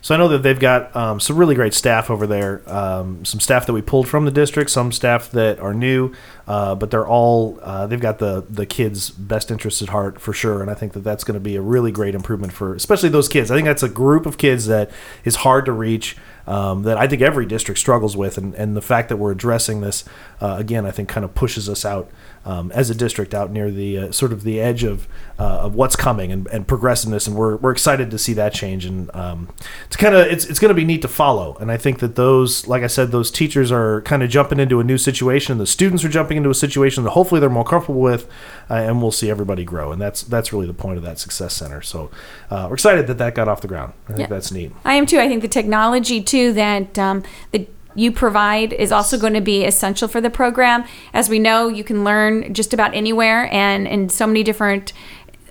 So 0.00 0.14
I 0.14 0.18
know 0.18 0.28
that 0.28 0.42
they've 0.42 0.58
got 0.58 0.94
um, 0.94 1.20
some 1.20 1.36
really 1.36 1.54
great 1.54 1.74
staff 1.74 2.10
over 2.10 2.26
there. 2.26 2.62
Um, 2.66 3.24
some 3.24 3.40
staff 3.40 3.66
that 3.66 3.72
we 3.72 3.82
pulled 3.82 4.08
from 4.08 4.24
the 4.24 4.30
district, 4.30 4.70
some 4.70 4.92
staff 4.92 5.30
that 5.32 5.58
are 5.58 5.74
new, 5.74 6.12
uh, 6.46 6.74
but 6.74 6.90
they're 6.90 7.06
all 7.06 7.58
uh, 7.62 7.86
they've 7.86 8.00
got 8.00 8.18
the 8.18 8.44
the 8.48 8.66
kids' 8.66 9.10
best 9.10 9.50
interests 9.50 9.82
at 9.82 9.88
heart 9.88 10.20
for 10.20 10.32
sure. 10.32 10.62
And 10.62 10.70
I 10.70 10.74
think 10.74 10.92
that 10.92 11.04
that's 11.04 11.24
going 11.24 11.34
to 11.34 11.40
be 11.40 11.56
a 11.56 11.62
really 11.62 11.92
great 11.92 12.14
improvement 12.14 12.52
for 12.52 12.74
especially 12.74 13.08
those 13.08 13.28
kids. 13.28 13.50
I 13.50 13.56
think 13.56 13.66
that's 13.66 13.82
a 13.82 13.88
group 13.88 14.26
of 14.26 14.38
kids 14.38 14.66
that 14.66 14.90
is 15.24 15.36
hard 15.36 15.64
to 15.66 15.72
reach. 15.72 16.16
Um, 16.46 16.84
that 16.84 16.96
I 16.96 17.06
think 17.06 17.20
every 17.20 17.44
district 17.44 17.78
struggles 17.78 18.16
with, 18.16 18.38
and, 18.38 18.54
and 18.54 18.74
the 18.74 18.80
fact 18.80 19.10
that 19.10 19.18
we're 19.18 19.32
addressing 19.32 19.82
this 19.82 20.04
uh, 20.40 20.56
again, 20.58 20.86
I 20.86 20.90
think 20.90 21.06
kind 21.06 21.22
of 21.22 21.34
pushes 21.34 21.68
us 21.68 21.84
out 21.84 22.10
um, 22.48 22.72
as 22.72 22.88
a 22.88 22.94
district 22.94 23.34
out 23.34 23.50
near 23.52 23.70
the 23.70 23.98
uh, 23.98 24.10
sort 24.12 24.32
of 24.32 24.42
the 24.42 24.58
edge 24.60 24.82
of 24.82 25.06
uh, 25.38 25.66
of 25.66 25.74
what's 25.74 25.94
coming 25.96 26.32
and, 26.32 26.48
and 26.48 26.66
progressiveness, 26.66 27.26
and 27.28 27.36
we're, 27.36 27.56
we're 27.56 27.70
excited 27.70 28.10
to 28.10 28.18
see 28.18 28.32
that 28.32 28.52
change. 28.54 28.84
And 28.86 29.14
um, 29.14 29.48
it's 29.86 29.96
kind 29.96 30.14
of 30.14 30.26
it's 30.26 30.46
it's 30.46 30.58
going 30.58 30.70
to 30.70 30.74
be 30.74 30.84
neat 30.84 31.02
to 31.02 31.08
follow. 31.08 31.56
And 31.60 31.70
I 31.70 31.76
think 31.76 31.98
that 31.98 32.16
those, 32.16 32.66
like 32.66 32.82
I 32.82 32.86
said, 32.86 33.10
those 33.10 33.30
teachers 33.30 33.70
are 33.70 34.00
kind 34.02 34.22
of 34.22 34.30
jumping 34.30 34.58
into 34.58 34.80
a 34.80 34.84
new 34.84 34.96
situation. 34.98 35.58
The 35.58 35.66
students 35.66 36.02
are 36.04 36.08
jumping 36.08 36.38
into 36.38 36.48
a 36.50 36.54
situation 36.54 37.04
that 37.04 37.10
hopefully 37.10 37.40
they're 37.40 37.50
more 37.50 37.64
comfortable 37.64 38.00
with, 38.00 38.26
uh, 38.70 38.74
and 38.74 39.02
we'll 39.02 39.12
see 39.12 39.28
everybody 39.30 39.64
grow. 39.64 39.92
And 39.92 40.00
that's 40.00 40.22
that's 40.22 40.50
really 40.52 40.66
the 40.66 40.74
point 40.74 40.96
of 40.96 41.04
that 41.04 41.18
success 41.18 41.54
center. 41.54 41.82
So 41.82 42.10
uh, 42.50 42.66
we're 42.68 42.74
excited 42.74 43.06
that 43.08 43.18
that 43.18 43.34
got 43.34 43.46
off 43.48 43.60
the 43.60 43.68
ground. 43.68 43.92
I 44.08 44.14
think 44.14 44.20
Yeah. 44.20 44.26
that's 44.34 44.50
neat. 44.50 44.72
I 44.86 44.94
am 44.94 45.04
too. 45.04 45.18
I 45.20 45.28
think 45.28 45.42
the 45.42 45.48
technology 45.48 46.22
too 46.22 46.54
that 46.54 46.98
um, 46.98 47.22
the 47.52 47.66
you 47.98 48.12
provide 48.12 48.72
is 48.72 48.92
also 48.92 49.18
going 49.18 49.34
to 49.34 49.40
be 49.40 49.64
essential 49.64 50.06
for 50.06 50.20
the 50.20 50.30
program. 50.30 50.84
As 51.12 51.28
we 51.28 51.40
know, 51.40 51.66
you 51.66 51.82
can 51.82 52.04
learn 52.04 52.54
just 52.54 52.72
about 52.72 52.94
anywhere 52.94 53.52
and 53.52 53.88
in 53.88 54.08
so 54.08 54.24
many 54.24 54.44
different 54.44 54.92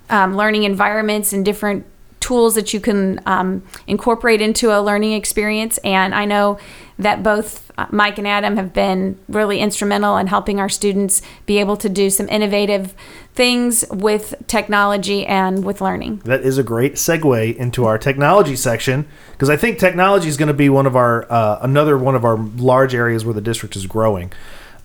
um, 0.10 0.34
learning 0.34 0.64
environments 0.64 1.34
and 1.34 1.44
different 1.44 1.86
tools 2.22 2.56
that 2.56 2.74
you 2.74 2.80
can 2.80 3.20
um, 3.26 3.64
incorporate 3.86 4.42
into 4.42 4.72
a 4.72 4.80
learning 4.82 5.12
experience. 5.12 5.78
And 5.80 6.16
I 6.16 6.24
know 6.24 6.58
that 7.00 7.24
both 7.24 7.72
Mike 7.92 8.18
and 8.18 8.28
Adam 8.28 8.58
have 8.58 8.74
been 8.74 9.20
really 9.30 9.60
instrumental 9.60 10.18
in 10.18 10.28
helping 10.28 10.60
our 10.60 10.70
students 10.70 11.22
be 11.46 11.60
able 11.60 11.78
to 11.78 11.90
do 11.90 12.10
some 12.10 12.28
innovative 12.30 12.96
things 13.34 13.86
with 13.92 14.34
technology 14.48 15.26
and 15.26 15.64
with 15.64 15.80
learning. 15.80 16.22
That 16.26 16.42
is 16.42 16.58
a 16.58 16.64
great 16.64 16.94
segue 16.96 17.56
into 17.56 17.86
our 17.86 18.00
technology 18.00 18.56
section 18.56 19.08
because 19.34 19.50
I 19.50 19.58
think 19.58 19.78
technology 19.78 20.28
is 20.28 20.38
going 20.38 20.48
to 20.48 20.56
be 20.56 20.70
one 20.70 20.88
of 20.88 20.96
our 20.96 21.32
uh, 21.32 21.60
another 21.62 21.98
one 21.98 22.16
of 22.16 22.26
our 22.26 22.38
large 22.38 22.96
areas 22.96 23.24
where 23.24 23.36
the 23.36 23.42
district 23.42 23.76
is 23.76 23.86
growing. 23.86 24.32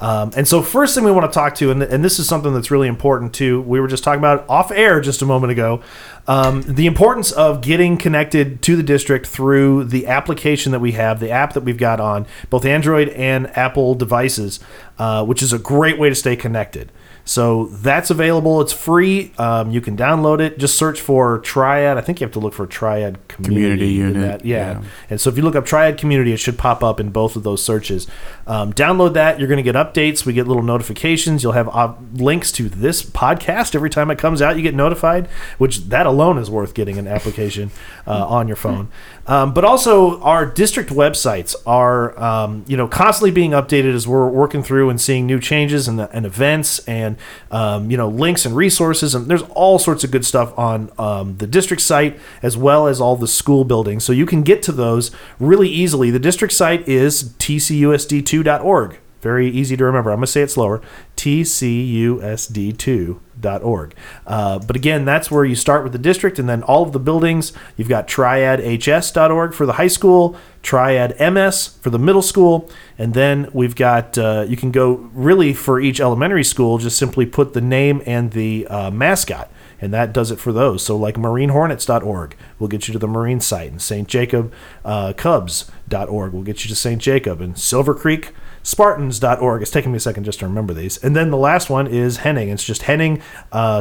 Um, 0.02 0.32
and 0.36 0.48
so, 0.48 0.62
first 0.62 0.96
thing 0.96 1.04
we 1.04 1.12
want 1.12 1.32
to 1.32 1.34
talk 1.34 1.54
to, 1.56 1.70
and, 1.70 1.80
and 1.80 2.04
this 2.04 2.18
is 2.18 2.26
something 2.26 2.52
that's 2.52 2.72
really 2.72 2.88
important 2.88 3.32
too. 3.32 3.62
We 3.62 3.78
were 3.78 3.86
just 3.86 4.02
talking 4.02 4.18
about 4.18 4.44
off 4.48 4.72
air 4.72 5.00
just 5.00 5.22
a 5.22 5.26
moment 5.26 5.52
ago. 5.52 5.80
Um, 6.26 6.62
the 6.62 6.86
importance 6.86 7.30
of 7.30 7.60
getting 7.60 7.96
connected 7.96 8.62
to 8.62 8.74
the 8.74 8.82
district 8.82 9.28
through 9.28 9.84
the 9.84 10.08
application 10.08 10.72
that 10.72 10.80
we 10.80 10.92
have, 10.92 11.20
the 11.20 11.30
app 11.30 11.52
that 11.52 11.62
we've 11.62 11.78
got 11.78 12.00
on 12.00 12.26
both 12.50 12.64
Android 12.64 13.10
and 13.10 13.56
Apple 13.56 13.94
devices, 13.94 14.58
uh, 14.98 15.24
which 15.24 15.40
is 15.40 15.52
a 15.52 15.58
great 15.58 16.00
way 16.00 16.08
to 16.08 16.16
stay 16.16 16.34
connected. 16.34 16.90
So 17.24 17.66
that's 17.66 18.10
available. 18.10 18.60
It's 18.60 18.72
free. 18.72 19.32
Um, 19.38 19.70
you 19.70 19.80
can 19.80 19.96
download 19.96 20.40
it. 20.40 20.58
Just 20.58 20.76
search 20.76 21.00
for 21.00 21.38
Triad. 21.38 21.96
I 21.96 22.00
think 22.00 22.20
you 22.20 22.24
have 22.24 22.32
to 22.32 22.40
look 22.40 22.52
for 22.52 22.66
Triad 22.66 23.28
Community. 23.28 23.62
Community 23.62 23.92
Unit, 24.20 24.44
Yeah. 24.44 24.80
yeah. 24.80 24.82
And 25.08 25.20
so 25.20 25.30
if 25.30 25.36
you 25.36 25.42
look 25.44 25.54
up 25.54 25.64
Triad 25.64 25.98
Community, 25.98 26.32
it 26.32 26.38
should 26.38 26.58
pop 26.58 26.82
up 26.82 26.98
in 26.98 27.10
both 27.10 27.36
of 27.36 27.44
those 27.44 27.64
searches. 27.64 28.08
Um, 28.46 28.72
download 28.72 29.14
that. 29.14 29.38
You're 29.38 29.48
going 29.48 29.62
to 29.64 29.72
get 29.72 29.76
updates. 29.76 30.26
We 30.26 30.32
get 30.32 30.48
little 30.48 30.64
notifications. 30.64 31.42
You'll 31.44 31.52
have 31.52 31.68
uh, 31.68 31.94
links 32.14 32.50
to 32.52 32.68
this 32.68 33.02
podcast 33.04 33.74
every 33.76 33.90
time 33.90 34.10
it 34.10 34.18
comes 34.18 34.42
out. 34.42 34.56
You 34.56 34.62
get 34.62 34.74
notified, 34.74 35.28
which 35.58 35.84
that 35.90 36.06
alone 36.06 36.38
is 36.38 36.50
worth 36.50 36.74
getting 36.74 36.98
an 36.98 37.06
application 37.06 37.70
uh, 38.06 38.26
on 38.26 38.46
your 38.48 38.56
phone. 38.56 38.88
Um, 39.26 39.54
but 39.54 39.64
also, 39.64 40.20
our 40.22 40.44
district 40.44 40.90
websites 40.90 41.54
are 41.66 42.18
um, 42.18 42.64
you 42.66 42.76
know 42.76 42.88
constantly 42.88 43.30
being 43.30 43.52
updated 43.52 43.94
as 43.94 44.08
we're 44.08 44.28
working 44.28 44.62
through 44.62 44.90
and 44.90 45.00
seeing 45.00 45.26
new 45.26 45.38
changes 45.38 45.86
and, 45.86 46.00
and 46.00 46.26
events 46.26 46.80
and 46.88 47.16
um, 47.50 47.90
you 47.90 47.96
know 47.96 48.08
links 48.08 48.44
and 48.44 48.56
resources 48.56 49.14
and 49.14 49.28
there's 49.28 49.42
all 49.54 49.78
sorts 49.78 50.02
of 50.04 50.10
good 50.10 50.24
stuff 50.24 50.56
on 50.58 50.90
um, 50.98 51.36
the 51.36 51.46
district 51.46 51.82
site 51.82 52.18
as 52.42 52.56
well 52.56 52.86
as 52.86 53.00
all 53.00 53.16
the 53.16 53.28
school 53.28 53.64
buildings. 53.64 54.04
So 54.04 54.12
you 54.12 54.26
can 54.26 54.42
get 54.42 54.62
to 54.64 54.72
those 54.72 55.10
really 55.38 55.68
easily. 55.68 56.10
The 56.10 56.18
district 56.18 56.54
site 56.54 56.86
is 56.88 57.24
tcusd2.org. 57.34 58.98
Very 59.22 59.48
easy 59.48 59.76
to 59.76 59.84
remember. 59.84 60.10
I'm 60.10 60.16
going 60.16 60.26
to 60.26 60.32
say 60.32 60.42
it 60.42 60.50
slower. 60.50 60.82
tcusd2.org. 61.16 63.94
Uh, 64.26 64.58
but 64.58 64.74
again, 64.74 65.04
that's 65.04 65.30
where 65.30 65.44
you 65.44 65.54
start 65.54 65.84
with 65.84 65.92
the 65.92 65.98
district 65.98 66.40
and 66.40 66.48
then 66.48 66.64
all 66.64 66.82
of 66.82 66.92
the 66.92 66.98
buildings. 66.98 67.52
You've 67.76 67.88
got 67.88 68.08
triadhs.org 68.08 69.54
for 69.54 69.64
the 69.64 69.74
high 69.74 69.86
school, 69.86 70.36
Triad 70.62 71.14
MS 71.20 71.78
for 71.80 71.90
the 71.90 72.00
middle 72.00 72.20
school, 72.20 72.68
and 72.98 73.14
then 73.14 73.48
we've 73.52 73.76
got, 73.76 74.18
uh, 74.18 74.44
you 74.48 74.56
can 74.56 74.72
go 74.72 74.94
really 75.14 75.52
for 75.52 75.80
each 75.80 76.00
elementary 76.00 76.44
school, 76.44 76.78
just 76.78 76.98
simply 76.98 77.24
put 77.24 77.52
the 77.52 77.60
name 77.60 78.02
and 78.04 78.32
the 78.32 78.66
uh, 78.66 78.90
mascot 78.90 79.48
and 79.80 79.92
that 79.92 80.12
does 80.12 80.30
it 80.30 80.38
for 80.38 80.52
those. 80.52 80.84
So, 80.84 80.96
like 80.96 81.16
marinehornets.org 81.16 82.36
will 82.60 82.68
get 82.68 82.86
you 82.86 82.92
to 82.92 83.00
the 83.00 83.08
Marine 83.08 83.40
site, 83.40 83.72
and 83.72 83.82
St. 83.82 84.06
Jacob 84.06 84.52
uh, 84.84 85.12
Cubs.org 85.12 86.32
will 86.32 86.44
get 86.44 86.64
you 86.64 86.68
to 86.68 86.76
St. 86.76 87.02
Jacob, 87.02 87.40
and 87.40 87.58
Silver 87.58 87.92
Creek 87.92 88.32
Spartans.org. 88.62 89.62
It's 89.62 89.70
taking 89.70 89.92
me 89.92 89.96
a 89.96 90.00
second 90.00 90.24
just 90.24 90.40
to 90.40 90.46
remember 90.46 90.72
these. 90.72 91.02
And 91.02 91.16
then 91.16 91.30
the 91.30 91.36
last 91.36 91.70
one 91.70 91.86
is 91.86 92.18
Henning. 92.18 92.48
It's 92.48 92.64
just 92.64 92.82
Henning 92.82 93.22
uh. 93.50 93.80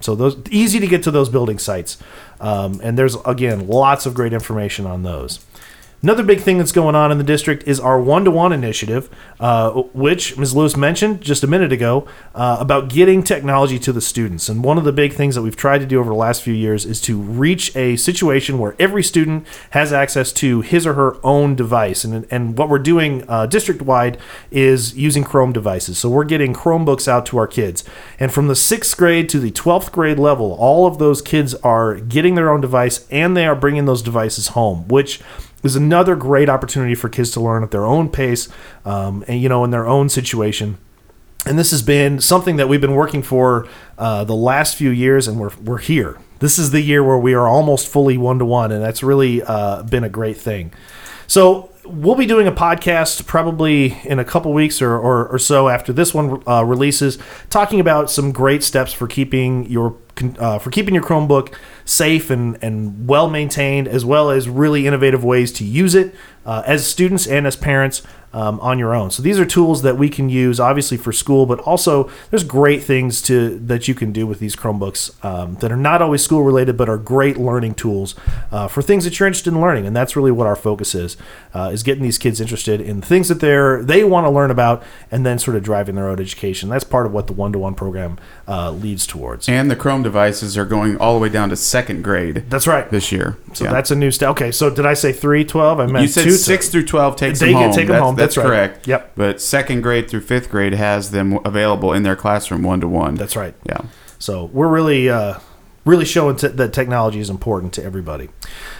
So 0.00 0.14
those 0.14 0.36
easy 0.50 0.78
to 0.78 0.86
get 0.86 1.02
to 1.04 1.10
those 1.10 1.28
building 1.28 1.58
sites, 1.58 1.98
um, 2.40 2.80
and 2.84 2.96
there's 2.96 3.16
again 3.26 3.66
lots 3.66 4.06
of 4.06 4.14
great 4.14 4.32
information 4.32 4.86
on 4.86 5.02
those. 5.02 5.40
Another 6.00 6.22
big 6.22 6.40
thing 6.40 6.58
that's 6.58 6.70
going 6.70 6.94
on 6.94 7.10
in 7.10 7.18
the 7.18 7.24
district 7.24 7.66
is 7.66 7.80
our 7.80 8.00
one 8.00 8.24
to 8.24 8.30
one 8.30 8.52
initiative, 8.52 9.10
uh, 9.40 9.72
which 9.72 10.38
Ms. 10.38 10.54
Lewis 10.54 10.76
mentioned 10.76 11.20
just 11.20 11.42
a 11.42 11.48
minute 11.48 11.72
ago 11.72 12.06
uh, 12.36 12.56
about 12.60 12.88
getting 12.88 13.20
technology 13.20 13.80
to 13.80 13.92
the 13.92 14.00
students. 14.00 14.48
And 14.48 14.62
one 14.62 14.78
of 14.78 14.84
the 14.84 14.92
big 14.92 15.12
things 15.14 15.34
that 15.34 15.42
we've 15.42 15.56
tried 15.56 15.78
to 15.78 15.86
do 15.86 15.98
over 15.98 16.08
the 16.08 16.14
last 16.14 16.42
few 16.42 16.54
years 16.54 16.84
is 16.84 17.00
to 17.00 17.18
reach 17.20 17.74
a 17.74 17.96
situation 17.96 18.60
where 18.60 18.76
every 18.78 19.02
student 19.02 19.44
has 19.70 19.92
access 19.92 20.32
to 20.34 20.60
his 20.60 20.86
or 20.86 20.94
her 20.94 21.16
own 21.24 21.56
device. 21.56 22.04
And, 22.04 22.28
and 22.30 22.56
what 22.56 22.68
we're 22.68 22.78
doing 22.78 23.24
uh, 23.28 23.46
district 23.46 23.82
wide 23.82 24.18
is 24.52 24.96
using 24.96 25.24
Chrome 25.24 25.52
devices. 25.52 25.98
So 25.98 26.08
we're 26.08 26.22
getting 26.22 26.54
Chromebooks 26.54 27.08
out 27.08 27.26
to 27.26 27.38
our 27.38 27.48
kids. 27.48 27.82
And 28.20 28.32
from 28.32 28.46
the 28.46 28.54
sixth 28.54 28.96
grade 28.96 29.28
to 29.30 29.40
the 29.40 29.50
12th 29.50 29.90
grade 29.90 30.20
level, 30.20 30.52
all 30.60 30.86
of 30.86 30.98
those 30.98 31.20
kids 31.20 31.56
are 31.56 31.96
getting 31.96 32.36
their 32.36 32.50
own 32.50 32.60
device 32.60 33.04
and 33.10 33.36
they 33.36 33.46
are 33.46 33.56
bringing 33.56 33.86
those 33.86 34.00
devices 34.00 34.48
home, 34.48 34.86
which 34.86 35.20
is 35.62 35.76
another 35.76 36.16
great 36.16 36.48
opportunity 36.48 36.94
for 36.94 37.08
kids 37.08 37.30
to 37.32 37.40
learn 37.40 37.62
at 37.62 37.70
their 37.70 37.84
own 37.84 38.08
pace 38.08 38.48
um, 38.84 39.24
and 39.26 39.40
you 39.40 39.48
know 39.48 39.64
in 39.64 39.70
their 39.70 39.86
own 39.86 40.08
situation. 40.08 40.78
And 41.46 41.58
this 41.58 41.70
has 41.70 41.82
been 41.82 42.20
something 42.20 42.56
that 42.56 42.68
we've 42.68 42.80
been 42.80 42.94
working 42.94 43.22
for 43.22 43.66
uh, 43.96 44.24
the 44.24 44.34
last 44.34 44.76
few 44.76 44.90
years 44.90 45.28
and 45.28 45.38
we're, 45.38 45.52
we're 45.62 45.78
here. 45.78 46.18
This 46.40 46.58
is 46.58 46.72
the 46.72 46.80
year 46.80 47.02
where 47.02 47.16
we 47.16 47.32
are 47.32 47.48
almost 47.48 47.88
fully 47.88 48.18
one-to-one 48.18 48.70
and 48.70 48.82
that's 48.82 49.02
really 49.02 49.42
uh, 49.42 49.82
been 49.84 50.04
a 50.04 50.08
great 50.08 50.36
thing. 50.36 50.72
So 51.26 51.70
we'll 51.88 52.14
be 52.14 52.26
doing 52.26 52.46
a 52.46 52.52
podcast 52.52 53.26
probably 53.26 53.98
in 54.04 54.18
a 54.18 54.24
couple 54.24 54.52
weeks 54.52 54.82
or, 54.82 54.96
or, 54.96 55.28
or 55.28 55.38
so 55.38 55.68
after 55.68 55.92
this 55.92 56.12
one 56.12 56.42
uh, 56.46 56.62
releases 56.64 57.18
talking 57.50 57.80
about 57.80 58.10
some 58.10 58.32
great 58.32 58.62
steps 58.62 58.92
for 58.92 59.06
keeping 59.06 59.68
your 59.68 59.96
uh, 60.38 60.58
for 60.58 60.70
keeping 60.70 60.94
your 60.94 61.02
chromebook 61.02 61.54
safe 61.84 62.30
and, 62.30 62.58
and 62.62 63.08
well 63.08 63.30
maintained 63.30 63.86
as 63.86 64.04
well 64.04 64.30
as 64.30 64.48
really 64.48 64.86
innovative 64.86 65.24
ways 65.24 65.52
to 65.52 65.64
use 65.64 65.94
it 65.94 66.14
uh, 66.44 66.62
as 66.66 66.86
students 66.86 67.26
and 67.26 67.46
as 67.46 67.56
parents 67.56 68.02
um, 68.38 68.60
on 68.60 68.78
your 68.78 68.92
own. 68.94 69.10
So 69.10 69.20
these 69.22 69.38
are 69.42 69.46
tools 69.46 69.82
that 69.82 69.96
we 70.02 70.08
can 70.08 70.26
use 70.44 70.60
obviously 70.60 70.96
for 71.04 71.12
school 71.12 71.44
but 71.46 71.58
also 71.60 71.92
there's 72.30 72.44
great 72.44 72.82
things 72.92 73.20
to 73.22 73.58
that 73.70 73.88
you 73.88 73.94
can 73.94 74.12
do 74.12 74.24
with 74.30 74.38
these 74.38 74.54
chromebooks 74.60 75.00
um, 75.24 75.48
that 75.60 75.70
are 75.72 75.76
not 75.90 76.00
always 76.02 76.22
school 76.22 76.42
related 76.42 76.76
but 76.76 76.88
are 76.88 76.98
great 77.14 77.36
learning 77.36 77.74
tools 77.74 78.14
uh, 78.52 78.68
for 78.68 78.80
things 78.82 79.02
that 79.04 79.18
you're 79.18 79.26
interested 79.26 79.52
in 79.52 79.60
learning. 79.60 79.86
And 79.86 79.94
that's 79.96 80.14
really 80.16 80.30
what 80.38 80.46
our 80.46 80.56
focus 80.56 80.94
is 80.94 81.16
uh, 81.54 81.70
is 81.72 81.82
getting 81.82 82.02
these 82.02 82.18
kids 82.18 82.40
interested 82.40 82.80
in 82.80 83.02
things 83.02 83.28
that 83.28 83.40
they're 83.40 83.82
they 83.82 84.04
want 84.04 84.24
to 84.26 84.30
learn 84.30 84.50
about 84.50 84.82
and 85.10 85.24
then 85.26 85.38
sort 85.38 85.56
of 85.56 85.62
driving 85.62 85.94
their 85.96 86.08
own 86.08 86.20
education. 86.20 86.68
That's 86.68 86.84
part 86.84 87.06
of 87.06 87.12
what 87.12 87.26
the 87.26 87.32
one-to-one 87.32 87.74
program 87.74 88.18
uh, 88.46 88.70
leads 88.70 89.06
towards. 89.06 89.48
And 89.48 89.70
the 89.70 89.76
Chrome 89.76 90.02
devices 90.02 90.56
are 90.58 90.64
going 90.64 90.96
all 90.98 91.14
the 91.14 91.20
way 91.20 91.28
down 91.28 91.48
to 91.50 91.56
second 91.56 92.02
grade 92.02 92.44
that's 92.48 92.66
right. 92.66 92.88
this 92.90 93.10
year. 93.10 93.36
so 93.52 93.64
Yeah. 93.64 93.72
that's 93.72 93.90
a 93.90 93.96
new 93.96 94.10
step 94.10 94.30
okay 94.30 94.50
so 94.52 94.70
did 94.70 94.86
i 94.86 94.94
say 94.94 95.12
3 95.12 95.44
12 95.44 95.80
i 95.80 95.86
meant 95.86 96.02
you 96.02 96.08
said 96.08 96.24
two 96.24 96.30
six 96.32 96.68
through 96.68 96.84
twelve 96.84 97.16
takes 97.16 97.40
They 97.40 97.52
them 97.52 97.62
home. 97.62 97.72
take 97.72 97.86
them 97.86 97.94
that's, 97.94 98.02
home, 98.04 98.16
That's, 98.16 98.27
that's 98.34 98.36
right. 98.36 98.46
correct. 98.46 98.86
Yep. 98.86 99.12
But 99.16 99.40
second 99.40 99.82
grade 99.82 100.08
through 100.08 100.20
fifth 100.22 100.50
grade 100.50 100.74
has 100.74 101.10
them 101.10 101.38
available 101.44 101.92
in 101.92 102.02
their 102.02 102.16
classroom 102.16 102.62
one 102.62 102.80
to 102.80 102.88
one. 102.88 103.14
that's 103.14 103.36
right 103.36 103.54
Yeah. 103.64 103.82
So 104.18 104.46
we're 104.46 104.68
really, 104.68 105.08
uh, 105.08 105.38
really 105.84 106.04
showing 106.04 106.36
t- 106.36 106.48
that 106.48 106.72
technology 106.72 107.18
is 107.20 107.30
important 107.30 107.72
to 107.74 107.84
everybody. 107.84 108.28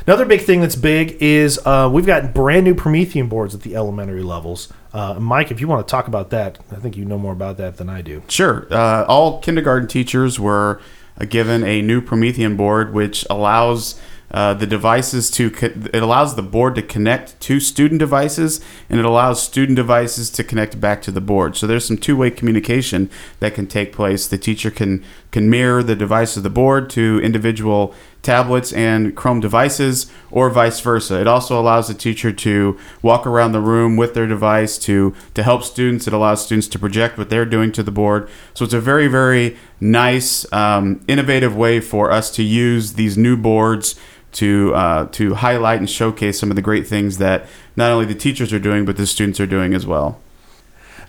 Another 0.07 0.25
big 0.27 0.43
thing 0.43 0.61
that's 0.61 0.77
big 0.77 1.17
is 1.21 1.59
uh, 1.65 1.89
we've 1.93 2.05
got 2.07 2.35
brand 2.35 2.65
new 2.65 2.75
Promethean 2.75 3.29
boards 3.29 3.55
at 3.55 3.63
the 3.63 3.75
elementary 3.77 4.23
levels. 4.23 4.71
Uh, 4.93 5.15
Mike, 5.15 5.51
if 5.51 5.61
you 5.61 5.69
want 5.69 5.87
to 5.87 5.91
talk 5.91 6.07
about 6.09 6.31
that, 6.31 6.59
I 6.71 6.77
think 6.77 6.97
you 6.97 7.05
know 7.05 7.19
more 7.19 7.33
about 7.33 7.57
that 7.59 7.77
than 7.77 7.89
I 7.89 8.03
do. 8.03 8.23
Sure. 8.29 8.67
Uh, 8.71 9.05
all 9.05 9.41
kindergarten 9.41 9.89
teachers 9.89 10.39
were 10.41 10.81
uh, 11.21 11.25
given 11.25 11.65
a 11.65 11.81
new 11.81 12.01
Promethean 12.01 12.57
board, 12.57 12.93
which 12.93 13.25
allows 13.31 13.99
uh, 14.31 14.55
the 14.55 14.67
devices 14.67 15.31
to 15.31 15.51
co- 15.51 15.67
it 15.67 16.03
allows 16.03 16.35
the 16.35 16.43
board 16.43 16.75
to 16.75 16.83
connect 16.83 17.41
to 17.41 17.59
student 17.61 17.99
devices 17.99 18.61
and 18.91 19.01
it 19.01 19.07
allows 19.07 19.43
student 19.43 19.77
devices 19.77 20.31
to 20.31 20.45
connect 20.45 20.81
back 20.81 21.01
to 21.03 21.11
the 21.11 21.21
board. 21.21 21.57
So 21.57 21.67
there's 21.67 21.87
some 21.87 21.97
two-way 21.97 22.31
communication 22.31 23.09
that 23.41 23.55
can 23.55 23.67
take 23.67 23.93
place. 23.93 24.27
The 24.27 24.39
teacher 24.39 24.71
can 24.71 25.05
can 25.31 25.49
mirror 25.49 25.83
the 25.83 25.97
device 25.97 26.37
of 26.37 26.43
the 26.43 26.51
board 26.51 26.89
to 26.91 27.21
individual 27.23 27.95
tablets 28.23 28.73
and 28.73 29.15
chrome 29.15 29.41
devices 29.41 30.11
or 30.31 30.51
vice 30.51 30.81
versa. 30.81 31.21
It 31.21 31.27
also 31.27 31.59
allows 31.59 31.89
the 31.89 31.95
teacher 31.95 32.33
to 32.33 32.79
walk 33.01 33.27
around 33.27 33.53
the 33.53 33.61
room 33.61 33.97
with 33.97 34.15
their 34.15 34.27
device 34.27 34.77
to 34.81 35.15
to 35.35 35.43
help 35.43 35.63
students. 35.63 36.07
It 36.07 36.13
allows 36.13 36.45
students 36.45 36.69
to 36.69 36.79
project 36.79 37.17
what 37.17 37.31
they're 37.31 37.47
doing 37.47 37.73
to 37.73 37.83
the 37.83 37.91
board. 37.91 38.29
So 38.53 38.65
it's 38.65 38.75
a 38.75 38.81
very 38.81 39.09
very 39.09 39.57
nice 39.81 40.51
um, 40.53 41.01
innovative 41.09 41.57
way 41.57 41.81
for 41.81 42.11
us 42.11 42.31
to 42.33 42.43
use 42.43 42.95
these 42.95 43.17
new 43.17 43.37
boards 43.37 43.95
to 44.33 44.75
uh, 44.75 45.07
to 45.07 45.35
highlight 45.35 45.79
and 45.79 45.89
showcase 45.89 46.39
some 46.39 46.51
of 46.51 46.57
the 46.57 46.63
great 46.63 46.87
things 46.87 47.19
that 47.19 47.47
not 47.77 47.91
only 47.91 48.07
the 48.07 48.15
teachers 48.15 48.53
are 48.53 48.59
doing, 48.59 48.85
but 48.85 48.97
the 48.97 49.07
students 49.07 49.41
are 49.41 49.47
doing 49.47 49.75
as 49.75 49.87
well. 49.87 50.21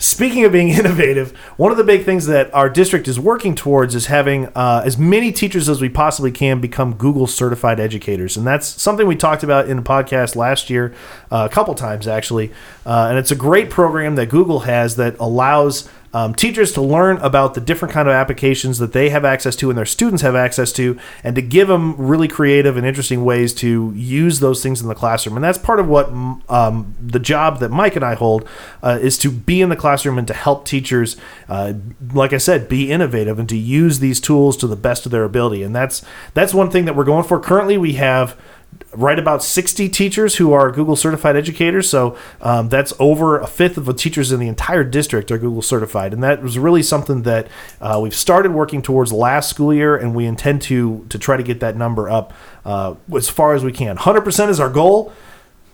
Speaking 0.01 0.45
of 0.45 0.53
being 0.53 0.69
innovative, 0.79 1.37
one 1.57 1.71
of 1.71 1.77
the 1.77 1.83
big 1.83 2.05
things 2.05 2.25
that 2.27 2.51
our 2.53 2.69
district 2.69 3.07
is 3.09 3.19
working 3.19 3.53
towards 3.53 3.93
is 3.93 4.05
having 4.05 4.45
uh, 4.55 4.81
as 4.85 4.97
many 4.97 5.31
teachers 5.33 5.67
as 5.67 5.81
we 5.81 5.89
possibly 5.89 6.31
can 6.31 6.61
become 6.61 6.95
Google 6.95 7.27
certified 7.27 7.81
educators. 7.81 8.37
And 8.37 8.47
that's 8.47 8.65
something 8.65 9.05
we 9.05 9.17
talked 9.17 9.43
about 9.43 9.69
in 9.69 9.75
the 9.75 9.83
podcast 9.83 10.37
last 10.37 10.69
year, 10.69 10.95
uh, 11.29 11.47
a 11.49 11.53
couple 11.53 11.75
times 11.75 12.07
actually. 12.07 12.51
Uh, 12.85 13.07
and 13.09 13.17
it's 13.17 13.31
a 13.31 13.35
great 13.35 13.69
program 13.69 14.15
that 14.15 14.27
Google 14.27 14.61
has 14.61 14.95
that 14.95 15.19
allows 15.19 15.89
um, 16.13 16.33
teachers 16.33 16.71
to 16.73 16.81
learn 16.81 17.17
about 17.17 17.53
the 17.53 17.61
different 17.61 17.93
kind 17.93 18.07
of 18.07 18.13
applications 18.13 18.79
that 18.79 18.93
they 18.93 19.09
have 19.09 19.25
access 19.25 19.55
to 19.57 19.69
and 19.69 19.77
their 19.77 19.85
students 19.85 20.21
have 20.21 20.35
access 20.35 20.71
to, 20.73 20.99
and 21.23 21.35
to 21.35 21.41
give 21.41 21.67
them 21.67 21.95
really 21.97 22.27
creative 22.27 22.77
and 22.77 22.85
interesting 22.85 23.23
ways 23.23 23.53
to 23.55 23.93
use 23.95 24.39
those 24.39 24.63
things 24.63 24.81
in 24.81 24.87
the 24.87 24.95
classroom. 24.95 25.37
And 25.37 25.43
that's 25.43 25.57
part 25.57 25.79
of 25.79 25.87
what 25.87 26.09
um, 26.49 26.95
the 26.99 27.19
job 27.19 27.59
that 27.59 27.69
Mike 27.69 27.95
and 27.95 28.05
I 28.05 28.15
hold 28.15 28.47
uh, 28.81 28.97
is 29.01 29.17
to 29.19 29.31
be 29.31 29.61
in 29.61 29.69
the 29.69 29.75
classroom 29.75 30.17
and 30.17 30.27
to 30.27 30.33
help 30.33 30.65
teachers, 30.65 31.15
uh, 31.47 31.73
like 32.13 32.33
I 32.33 32.37
said, 32.37 32.67
be 32.67 32.91
innovative 32.91 33.37
and 33.39 33.49
to 33.49 33.57
use 33.57 33.99
these 33.99 34.19
tools 34.19 34.57
to 34.57 34.67
the 34.67 34.75
best 34.75 35.05
of 35.05 35.11
their 35.11 35.23
ability. 35.23 35.63
And 35.63 35.75
that's 35.75 36.03
that's 36.33 36.53
one 36.53 36.71
thing 36.71 36.85
that 36.85 36.95
we're 36.95 37.03
going 37.03 37.25
for. 37.25 37.39
Currently, 37.39 37.77
we 37.77 37.93
have 37.93 38.39
right 38.93 39.19
about 39.19 39.43
60 39.43 39.87
teachers 39.89 40.37
who 40.37 40.51
are 40.51 40.71
Google 40.71 40.95
certified 40.95 41.35
educators. 41.35 41.89
So 41.89 42.17
um, 42.41 42.69
that's 42.69 42.93
over 42.99 43.39
a 43.39 43.47
fifth 43.47 43.77
of 43.77 43.85
the 43.85 43.93
teachers 43.93 44.31
in 44.31 44.39
the 44.39 44.47
entire 44.47 44.83
district 44.83 45.31
are 45.31 45.37
Google 45.37 45.61
certified. 45.61 46.13
And 46.13 46.23
that 46.23 46.41
was 46.41 46.57
really 46.57 46.81
something 46.81 47.23
that 47.23 47.47
uh, 47.81 47.99
we've 48.01 48.15
started 48.15 48.51
working 48.53 48.81
towards 48.81 49.11
last 49.11 49.49
school 49.49 49.73
year, 49.73 49.95
and 49.95 50.15
we 50.15 50.25
intend 50.25 50.61
to, 50.63 51.05
to 51.09 51.19
try 51.19 51.37
to 51.37 51.43
get 51.43 51.59
that 51.59 51.75
number 51.75 52.09
up 52.09 52.33
uh, 52.65 52.95
as 53.15 53.29
far 53.29 53.53
as 53.53 53.63
we 53.63 53.71
can. 53.71 53.97
100% 53.97 54.49
is 54.49 54.59
our 54.59 54.69
goal 54.69 55.13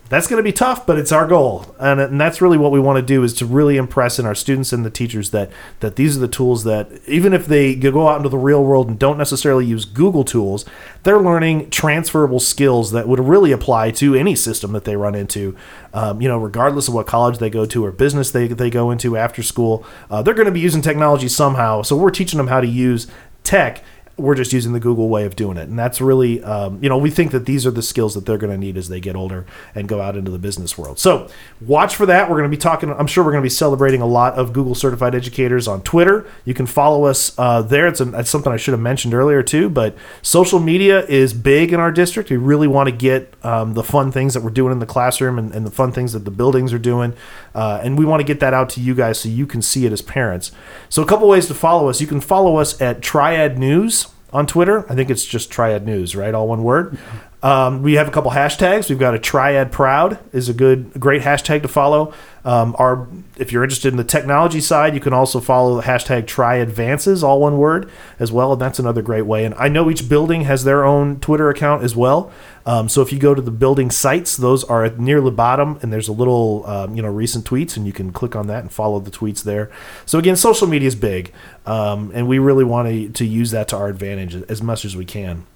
that's 0.08 0.28
going 0.28 0.38
to 0.38 0.42
be 0.42 0.52
tough, 0.52 0.86
but 0.86 0.98
it's 0.98 1.10
our 1.10 1.26
goal, 1.26 1.74
and, 1.80 2.00
and 2.00 2.20
that's 2.20 2.40
really 2.40 2.58
what 2.58 2.70
we 2.70 2.78
want 2.78 2.96
to 2.96 3.02
do 3.02 3.24
is 3.24 3.34
to 3.34 3.46
really 3.46 3.76
impress 3.76 4.18
in 4.18 4.26
our 4.26 4.34
students 4.34 4.72
and 4.72 4.84
the 4.84 4.90
teachers 4.90 5.30
that 5.30 5.50
that 5.80 5.96
these 5.96 6.16
are 6.16 6.20
the 6.20 6.28
tools 6.28 6.64
that 6.64 6.90
even 7.08 7.32
if 7.32 7.46
they 7.46 7.74
go 7.74 8.08
out 8.08 8.18
into 8.18 8.28
the 8.28 8.38
real 8.38 8.62
world 8.62 8.88
and 8.88 8.98
don't 8.98 9.18
necessarily 9.18 9.66
use 9.66 9.84
Google 9.84 10.24
tools, 10.24 10.64
they're 11.02 11.20
learning 11.20 11.70
transferable 11.70 12.38
skills 12.38 12.92
that 12.92 13.08
would 13.08 13.18
really 13.18 13.50
apply 13.50 13.90
to 13.92 14.14
any 14.14 14.36
system 14.36 14.72
that 14.72 14.84
they 14.84 14.96
run 14.96 15.14
into. 15.14 15.56
Um, 15.92 16.20
you 16.20 16.28
know, 16.28 16.38
regardless 16.38 16.88
of 16.88 16.94
what 16.94 17.06
college 17.06 17.38
they 17.38 17.50
go 17.50 17.66
to 17.66 17.84
or 17.84 17.90
business 17.90 18.30
they 18.30 18.46
they 18.46 18.70
go 18.70 18.90
into 18.90 19.16
after 19.16 19.42
school, 19.42 19.84
uh, 20.08 20.22
they're 20.22 20.34
going 20.34 20.46
to 20.46 20.52
be 20.52 20.60
using 20.60 20.82
technology 20.82 21.28
somehow. 21.28 21.82
So 21.82 21.96
we're 21.96 22.10
teaching 22.10 22.38
them 22.38 22.48
how 22.48 22.60
to 22.60 22.66
use 22.66 23.08
tech 23.42 23.82
we're 24.18 24.34
just 24.34 24.52
using 24.52 24.72
the 24.72 24.80
Google 24.80 25.10
way 25.10 25.24
of 25.24 25.36
doing 25.36 25.58
it. 25.58 25.68
And 25.68 25.78
that's 25.78 26.00
really, 26.00 26.42
um, 26.42 26.82
you 26.82 26.88
know, 26.88 26.96
we 26.96 27.10
think 27.10 27.32
that 27.32 27.44
these 27.44 27.66
are 27.66 27.70
the 27.70 27.82
skills 27.82 28.14
that 28.14 28.24
they're 28.24 28.38
going 28.38 28.52
to 28.52 28.56
need 28.56 28.78
as 28.78 28.88
they 28.88 28.98
get 28.98 29.14
older 29.14 29.44
and 29.74 29.86
go 29.86 30.00
out 30.00 30.16
into 30.16 30.30
the 30.30 30.38
business 30.38 30.78
world. 30.78 30.98
So 30.98 31.28
watch 31.60 31.94
for 31.94 32.06
that. 32.06 32.30
We're 32.30 32.38
going 32.38 32.50
to 32.50 32.56
be 32.56 32.60
talking, 32.60 32.90
I'm 32.90 33.06
sure 33.06 33.22
we're 33.22 33.32
going 33.32 33.42
to 33.42 33.46
be 33.46 33.50
celebrating 33.50 34.00
a 34.00 34.06
lot 34.06 34.32
of 34.34 34.54
Google 34.54 34.74
certified 34.74 35.14
educators 35.14 35.68
on 35.68 35.82
Twitter. 35.82 36.26
You 36.46 36.54
can 36.54 36.64
follow 36.64 37.04
us 37.04 37.38
uh, 37.38 37.60
there. 37.60 37.86
It's, 37.88 38.00
a, 38.00 38.18
it's 38.18 38.30
something 38.30 38.50
I 38.50 38.56
should 38.56 38.72
have 38.72 38.80
mentioned 38.80 39.12
earlier 39.12 39.42
too, 39.42 39.68
but 39.68 39.94
social 40.22 40.60
media 40.60 41.04
is 41.04 41.34
big 41.34 41.74
in 41.74 41.80
our 41.80 41.92
district. 41.92 42.30
We 42.30 42.38
really 42.38 42.68
want 42.68 42.88
to 42.88 42.96
get 42.96 43.34
um, 43.44 43.74
the 43.74 43.84
fun 43.84 44.12
things 44.12 44.32
that 44.32 44.42
we're 44.42 44.48
doing 44.50 44.72
in 44.72 44.78
the 44.78 44.86
classroom 44.86 45.38
and, 45.38 45.52
and 45.54 45.66
the 45.66 45.70
fun 45.70 45.92
things 45.92 46.14
that 46.14 46.24
the 46.24 46.30
buildings 46.30 46.72
are 46.72 46.78
doing. 46.78 47.12
Uh, 47.56 47.80
and 47.82 47.96
we 47.96 48.04
want 48.04 48.20
to 48.20 48.24
get 48.24 48.38
that 48.40 48.52
out 48.52 48.68
to 48.68 48.80
you 48.82 48.94
guys 48.94 49.18
so 49.18 49.30
you 49.30 49.46
can 49.46 49.62
see 49.62 49.86
it 49.86 49.92
as 49.92 50.02
parents. 50.02 50.52
So 50.90 51.02
a 51.02 51.06
couple 51.06 51.26
ways 51.26 51.46
to 51.46 51.54
follow 51.54 51.88
us. 51.88 52.02
You 52.02 52.06
can 52.06 52.20
follow 52.20 52.56
us 52.56 52.78
at 52.82 53.00
Triad 53.00 53.58
News 53.58 54.08
on 54.30 54.46
Twitter. 54.46 54.84
I 54.90 54.94
think 54.94 55.08
it's 55.08 55.24
just 55.24 55.50
Triad 55.50 55.86
News, 55.86 56.14
right? 56.14 56.34
All 56.34 56.48
one 56.48 56.62
word. 56.62 56.98
Um, 57.42 57.82
we 57.82 57.94
have 57.94 58.08
a 58.08 58.10
couple 58.10 58.30
hashtags. 58.32 58.90
We've 58.90 58.98
got 58.98 59.14
a 59.14 59.18
Triad 59.18 59.72
Proud 59.72 60.18
is 60.34 60.50
a 60.50 60.52
good, 60.52 61.00
great 61.00 61.22
hashtag 61.22 61.62
to 61.62 61.68
follow. 61.68 62.12
Um, 62.46 62.76
our, 62.78 63.08
if 63.36 63.50
you're 63.50 63.64
interested 63.64 63.92
in 63.92 63.96
the 63.96 64.04
technology 64.04 64.60
side, 64.60 64.94
you 64.94 65.00
can 65.00 65.12
also 65.12 65.40
follow 65.40 65.74
the 65.74 65.82
hashtag 65.82 66.28
Triadvances, 66.28 67.24
all 67.24 67.40
one 67.40 67.58
word, 67.58 67.90
as 68.20 68.30
well, 68.30 68.52
and 68.52 68.60
that's 68.62 68.78
another 68.78 69.02
great 69.02 69.26
way. 69.26 69.44
And 69.44 69.52
I 69.56 69.66
know 69.66 69.90
each 69.90 70.08
building 70.08 70.42
has 70.42 70.62
their 70.62 70.84
own 70.84 71.18
Twitter 71.18 71.50
account 71.50 71.82
as 71.82 71.96
well. 71.96 72.30
Um, 72.64 72.88
so 72.88 73.02
if 73.02 73.12
you 73.12 73.18
go 73.18 73.34
to 73.34 73.42
the 73.42 73.50
building 73.50 73.90
sites, 73.90 74.36
those 74.36 74.62
are 74.62 74.88
near 74.90 75.20
the 75.20 75.32
bottom, 75.32 75.80
and 75.82 75.92
there's 75.92 76.06
a 76.06 76.12
little, 76.12 76.64
um, 76.66 76.94
you 76.94 77.02
know, 77.02 77.10
recent 77.10 77.44
tweets, 77.44 77.76
and 77.76 77.84
you 77.84 77.92
can 77.92 78.12
click 78.12 78.36
on 78.36 78.46
that 78.46 78.60
and 78.60 78.70
follow 78.70 79.00
the 79.00 79.10
tweets 79.10 79.42
there. 79.42 79.68
So 80.04 80.20
again, 80.20 80.36
social 80.36 80.68
media 80.68 80.86
is 80.86 80.94
big, 80.94 81.32
um, 81.66 82.12
and 82.14 82.28
we 82.28 82.38
really 82.38 82.64
want 82.64 83.14
to 83.16 83.26
use 83.26 83.50
that 83.50 83.66
to 83.68 83.76
our 83.76 83.88
advantage 83.88 84.36
as 84.48 84.62
much 84.62 84.84
as 84.84 84.94
we 84.94 85.04
can. 85.04 85.46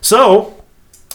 So 0.00 0.54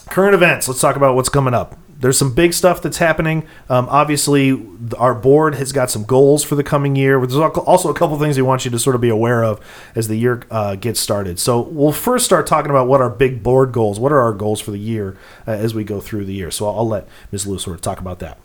current 0.10 0.36
events. 0.36 0.68
Let's 0.68 0.82
talk 0.82 0.96
about 0.96 1.16
what's 1.16 1.30
coming 1.30 1.54
up. 1.54 1.78
There's 2.04 2.18
some 2.18 2.34
big 2.34 2.54
stuff 2.54 2.82
that's 2.82 2.98
happening. 2.98 3.48
Um, 3.70 3.88
obviously, 3.90 4.62
our 4.98 5.16
board 5.16 5.56
has 5.56 5.72
got 5.72 5.90
some 5.90 6.04
goals 6.04 6.44
for 6.44 6.56
the 6.56 6.64
coming 6.64 6.98
year. 6.98 7.18
There's 7.26 7.38
also 7.38 7.90
a 7.90 7.94
couple 7.94 8.20
things 8.20 8.36
we 8.36 8.44
want 8.44 8.66
you 8.66 8.72
to 8.72 8.78
sort 8.78 8.94
of 8.94 9.02
be 9.02 9.08
aware 9.08 9.42
of 9.42 9.62
as 9.96 10.10
the 10.10 10.18
year 10.18 10.44
uh, 10.52 10.76
gets 10.76 11.00
started. 11.00 11.40
So 11.40 11.62
we'll 11.62 11.94
first 11.94 12.26
start 12.26 12.46
talking 12.46 12.72
about 12.72 12.90
what 12.90 13.00
our 13.00 13.10
big 13.10 13.42
board 13.42 13.72
goals. 13.72 14.02
What 14.02 14.12
are 14.12 14.20
our 14.20 14.34
goals 14.34 14.60
for 14.60 14.72
the 14.72 14.80
year 14.80 15.16
uh, 15.48 15.52
as 15.52 15.74
we 15.74 15.86
go 15.86 16.02
through 16.02 16.26
the 16.26 16.34
year? 16.34 16.52
So 16.52 16.68
I'll, 16.68 16.80
I'll 16.80 16.88
let 16.90 17.08
Ms. 17.32 17.48
Lewis 17.48 17.64
sort 17.64 17.76
of 17.76 17.82
talk 17.82 18.02
about 18.02 18.20
that. 18.20 18.38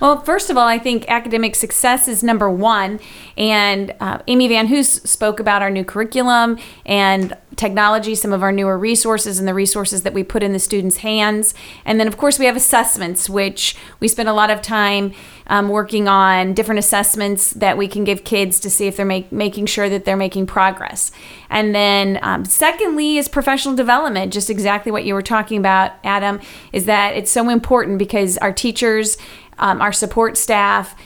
Well, 0.00 0.20
first 0.20 0.50
of 0.50 0.56
all, 0.56 0.66
I 0.66 0.78
think 0.78 1.04
academic 1.08 1.54
success 1.54 2.08
is 2.08 2.22
number 2.22 2.50
one. 2.50 3.00
And 3.36 3.94
uh, 4.00 4.18
Amy 4.26 4.48
Van 4.48 4.66
Hoos 4.66 4.88
spoke 4.88 5.40
about 5.40 5.62
our 5.62 5.70
new 5.70 5.84
curriculum 5.84 6.58
and 6.84 7.36
technology, 7.56 8.14
some 8.14 8.32
of 8.32 8.42
our 8.42 8.52
newer 8.52 8.78
resources, 8.78 9.38
and 9.38 9.46
the 9.46 9.54
resources 9.54 10.02
that 10.02 10.12
we 10.12 10.24
put 10.24 10.42
in 10.42 10.52
the 10.52 10.58
students' 10.58 10.98
hands. 10.98 11.54
And 11.84 12.00
then, 12.00 12.08
of 12.08 12.16
course, 12.16 12.38
we 12.38 12.46
have 12.46 12.56
assessments, 12.56 13.28
which 13.30 13.76
we 14.00 14.08
spend 14.08 14.28
a 14.28 14.32
lot 14.32 14.50
of 14.50 14.60
time 14.60 15.12
um, 15.46 15.68
working 15.68 16.08
on 16.08 16.54
different 16.54 16.78
assessments 16.78 17.50
that 17.50 17.76
we 17.76 17.86
can 17.86 18.04
give 18.04 18.24
kids 18.24 18.58
to 18.60 18.70
see 18.70 18.86
if 18.86 18.96
they're 18.96 19.06
make, 19.06 19.30
making 19.30 19.66
sure 19.66 19.88
that 19.88 20.04
they're 20.04 20.16
making 20.16 20.46
progress. 20.46 21.12
And 21.50 21.74
then, 21.74 22.18
um, 22.22 22.44
secondly, 22.44 23.18
is 23.18 23.28
professional 23.28 23.76
development, 23.76 24.32
just 24.32 24.50
exactly 24.50 24.90
what 24.90 25.04
you 25.04 25.14
were 25.14 25.22
talking 25.22 25.58
about, 25.58 25.92
Adam, 26.02 26.40
is 26.72 26.86
that 26.86 27.14
it's 27.14 27.30
so 27.30 27.48
important 27.48 27.98
because 27.98 28.38
our 28.38 28.52
teachers 28.52 29.16
um, 29.58 29.80
our 29.80 29.92
support 29.92 30.36
staff, 30.36 30.96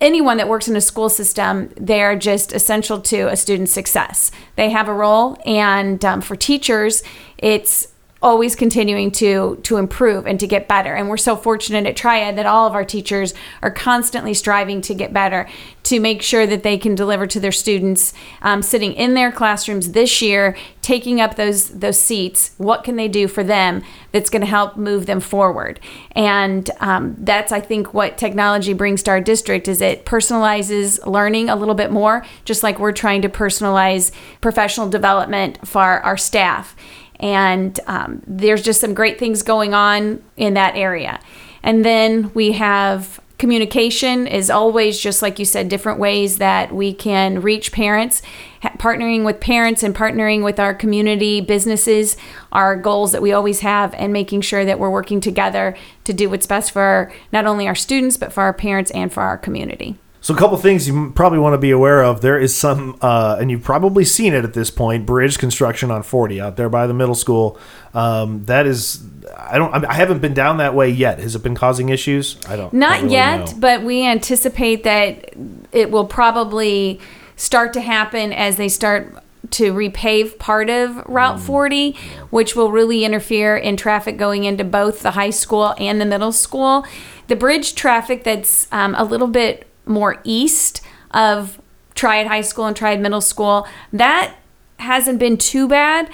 anyone 0.00 0.36
that 0.36 0.48
works 0.48 0.68
in 0.68 0.76
a 0.76 0.80
school 0.80 1.08
system, 1.08 1.70
they're 1.76 2.16
just 2.16 2.52
essential 2.52 3.00
to 3.00 3.28
a 3.28 3.36
student's 3.36 3.72
success. 3.72 4.30
They 4.56 4.70
have 4.70 4.88
a 4.88 4.92
role, 4.92 5.38
and 5.46 6.04
um, 6.04 6.20
for 6.20 6.36
teachers, 6.36 7.02
it's 7.38 7.88
always 8.24 8.56
continuing 8.56 9.10
to 9.10 9.60
to 9.62 9.76
improve 9.76 10.26
and 10.26 10.40
to 10.40 10.46
get 10.46 10.66
better. 10.66 10.94
And 10.94 11.08
we're 11.08 11.18
so 11.18 11.36
fortunate 11.36 11.86
at 11.86 11.94
triad 11.94 12.36
that 12.38 12.46
all 12.46 12.66
of 12.66 12.74
our 12.74 12.84
teachers 12.84 13.34
are 13.62 13.70
constantly 13.70 14.32
striving 14.32 14.80
to 14.80 14.94
get 14.94 15.12
better 15.12 15.46
to 15.84 16.00
make 16.00 16.22
sure 16.22 16.46
that 16.46 16.62
they 16.62 16.78
can 16.78 16.94
deliver 16.94 17.26
to 17.26 17.38
their 17.38 17.52
students 17.52 18.14
um, 18.40 18.62
sitting 18.62 18.94
in 18.94 19.12
their 19.12 19.30
classrooms 19.30 19.92
this 19.92 20.22
year 20.22 20.56
taking 20.80 21.20
up 21.20 21.36
those 21.36 21.68
those 21.68 22.00
seats. 22.00 22.52
What 22.56 22.82
can 22.82 22.96
they 22.96 23.08
do 23.08 23.28
for 23.28 23.44
them 23.44 23.82
that's 24.10 24.30
going 24.30 24.40
to 24.40 24.46
help 24.46 24.76
move 24.76 25.04
them 25.04 25.20
forward? 25.20 25.78
And 26.16 26.70
um, 26.80 27.16
that's 27.18 27.52
i 27.52 27.60
think 27.60 27.92
what 27.92 28.18
technology 28.18 28.72
brings 28.72 29.02
to 29.02 29.10
our 29.10 29.20
district 29.20 29.68
is 29.68 29.80
it 29.80 30.04
personalizes 30.04 31.04
learning 31.06 31.48
a 31.48 31.56
little 31.56 31.74
bit 31.74 31.90
more 31.90 32.24
just 32.44 32.62
like 32.62 32.78
we're 32.78 32.92
trying 32.92 33.22
to 33.22 33.28
personalize 33.28 34.12
professional 34.40 34.88
development 34.88 35.66
for 35.66 35.82
our 35.82 36.16
staff 36.16 36.76
and 37.20 37.78
um, 37.86 38.22
there's 38.26 38.62
just 38.62 38.80
some 38.80 38.94
great 38.94 39.18
things 39.18 39.42
going 39.42 39.74
on 39.74 40.22
in 40.36 40.54
that 40.54 40.76
area. 40.76 41.20
And 41.62 41.84
then 41.84 42.32
we 42.34 42.52
have 42.52 43.20
communication 43.38 44.26
is 44.26 44.48
always 44.48 44.98
just 44.98 45.20
like 45.20 45.38
you 45.38 45.44
said 45.44 45.68
different 45.68 45.98
ways 45.98 46.38
that 46.38 46.72
we 46.72 46.94
can 46.94 47.42
reach 47.42 47.72
parents 47.72 48.22
partnering 48.62 49.24
with 49.24 49.40
parents 49.40 49.82
and 49.82 49.94
partnering 49.94 50.44
with 50.44 50.60
our 50.60 50.72
community 50.72 51.40
businesses 51.40 52.16
are 52.52 52.76
goals 52.76 53.12
that 53.12 53.20
we 53.20 53.32
always 53.32 53.60
have 53.60 53.92
and 53.94 54.12
making 54.12 54.40
sure 54.40 54.64
that 54.64 54.78
we're 54.78 54.88
working 54.88 55.20
together 55.20 55.76
to 56.04 56.12
do 56.12 56.30
what's 56.30 56.46
best 56.46 56.70
for 56.70 57.12
not 57.32 57.44
only 57.44 57.66
our 57.66 57.74
students 57.74 58.16
but 58.16 58.32
for 58.32 58.44
our 58.44 58.54
parents 58.54 58.90
and 58.92 59.12
for 59.12 59.22
our 59.22 59.36
community 59.36 59.98
So 60.24 60.32
a 60.32 60.38
couple 60.38 60.56
things 60.56 60.88
you 60.88 61.12
probably 61.14 61.38
want 61.38 61.52
to 61.52 61.58
be 61.58 61.70
aware 61.70 62.02
of. 62.02 62.22
There 62.22 62.38
is 62.38 62.56
some, 62.56 62.96
uh, 63.02 63.36
and 63.38 63.50
you've 63.50 63.62
probably 63.62 64.06
seen 64.06 64.32
it 64.32 64.42
at 64.42 64.54
this 64.54 64.70
point. 64.70 65.04
Bridge 65.04 65.36
construction 65.36 65.90
on 65.90 66.02
40 66.02 66.40
out 66.40 66.56
there 66.56 66.70
by 66.70 66.86
the 66.86 66.94
middle 66.94 67.14
school. 67.14 67.58
Um, 67.92 68.46
that 68.46 68.66
is, 68.66 69.04
I 69.36 69.58
don't, 69.58 69.74
I 69.74 69.80
mean, 69.80 69.84
I 69.84 69.92
haven't 69.92 70.20
been 70.20 70.32
down 70.32 70.56
that 70.56 70.74
way 70.74 70.88
yet. 70.88 71.18
Has 71.18 71.34
it 71.34 71.42
been 71.42 71.54
causing 71.54 71.90
issues? 71.90 72.38
I 72.48 72.56
don't. 72.56 72.72
Not 72.72 73.02
really 73.02 73.12
yet, 73.12 73.48
know. 73.48 73.58
but 73.58 73.82
we 73.82 74.02
anticipate 74.06 74.84
that 74.84 75.34
it 75.72 75.90
will 75.90 76.06
probably 76.06 77.02
start 77.36 77.74
to 77.74 77.82
happen 77.82 78.32
as 78.32 78.56
they 78.56 78.70
start 78.70 79.22
to 79.50 79.74
repave 79.74 80.38
part 80.38 80.70
of 80.70 81.04
Route 81.04 81.38
40, 81.38 81.98
which 82.30 82.56
will 82.56 82.70
really 82.70 83.04
interfere 83.04 83.58
in 83.58 83.76
traffic 83.76 84.16
going 84.16 84.44
into 84.44 84.64
both 84.64 85.00
the 85.00 85.10
high 85.10 85.28
school 85.28 85.74
and 85.76 86.00
the 86.00 86.06
middle 86.06 86.32
school. 86.32 86.86
The 87.26 87.36
bridge 87.36 87.74
traffic 87.74 88.24
that's 88.24 88.68
um, 88.72 88.94
a 88.96 89.04
little 89.04 89.28
bit 89.28 89.66
more 89.86 90.20
east 90.24 90.80
of 91.10 91.60
Triad 91.94 92.26
High 92.26 92.40
School 92.40 92.66
and 92.66 92.76
Triad 92.76 93.00
Middle 93.00 93.20
School, 93.20 93.66
that 93.92 94.34
hasn't 94.78 95.18
been 95.18 95.36
too 95.38 95.68
bad. 95.68 96.10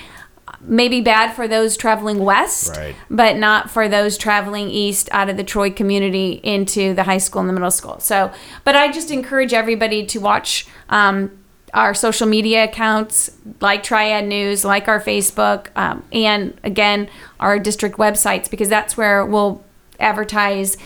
Maybe 0.62 1.00
bad 1.00 1.32
for 1.34 1.48
those 1.48 1.76
traveling 1.76 2.18
west, 2.18 2.76
Right. 2.76 2.94
but 3.08 3.36
not 3.36 3.70
for 3.70 3.88
those 3.88 4.18
traveling 4.18 4.68
east 4.68 5.08
out 5.10 5.30
of 5.30 5.36
the 5.38 5.44
Troy 5.44 5.70
community 5.70 6.40
into 6.42 6.92
the 6.92 7.04
high 7.04 7.18
school 7.18 7.40
and 7.40 7.48
the 7.48 7.54
middle 7.54 7.70
school. 7.70 7.98
So, 8.00 8.30
but 8.64 8.76
I 8.76 8.92
just 8.92 9.10
encourage 9.10 9.54
everybody 9.54 10.04
to 10.06 10.18
watch 10.18 10.66
um, 10.90 11.30
our 11.72 11.94
social 11.94 12.26
media 12.26 12.64
accounts, 12.64 13.30
like 13.60 13.82
Triad 13.82 14.26
News, 14.26 14.64
like 14.64 14.86
our 14.88 15.00
Facebook, 15.00 15.68
um, 15.76 16.02
and 16.12 16.58
again, 16.62 17.08
our 17.38 17.58
district 17.58 17.96
websites, 17.96 18.50
because 18.50 18.68
that's 18.68 18.96
where 18.98 19.24
we'll 19.24 19.62
advertise 19.98 20.76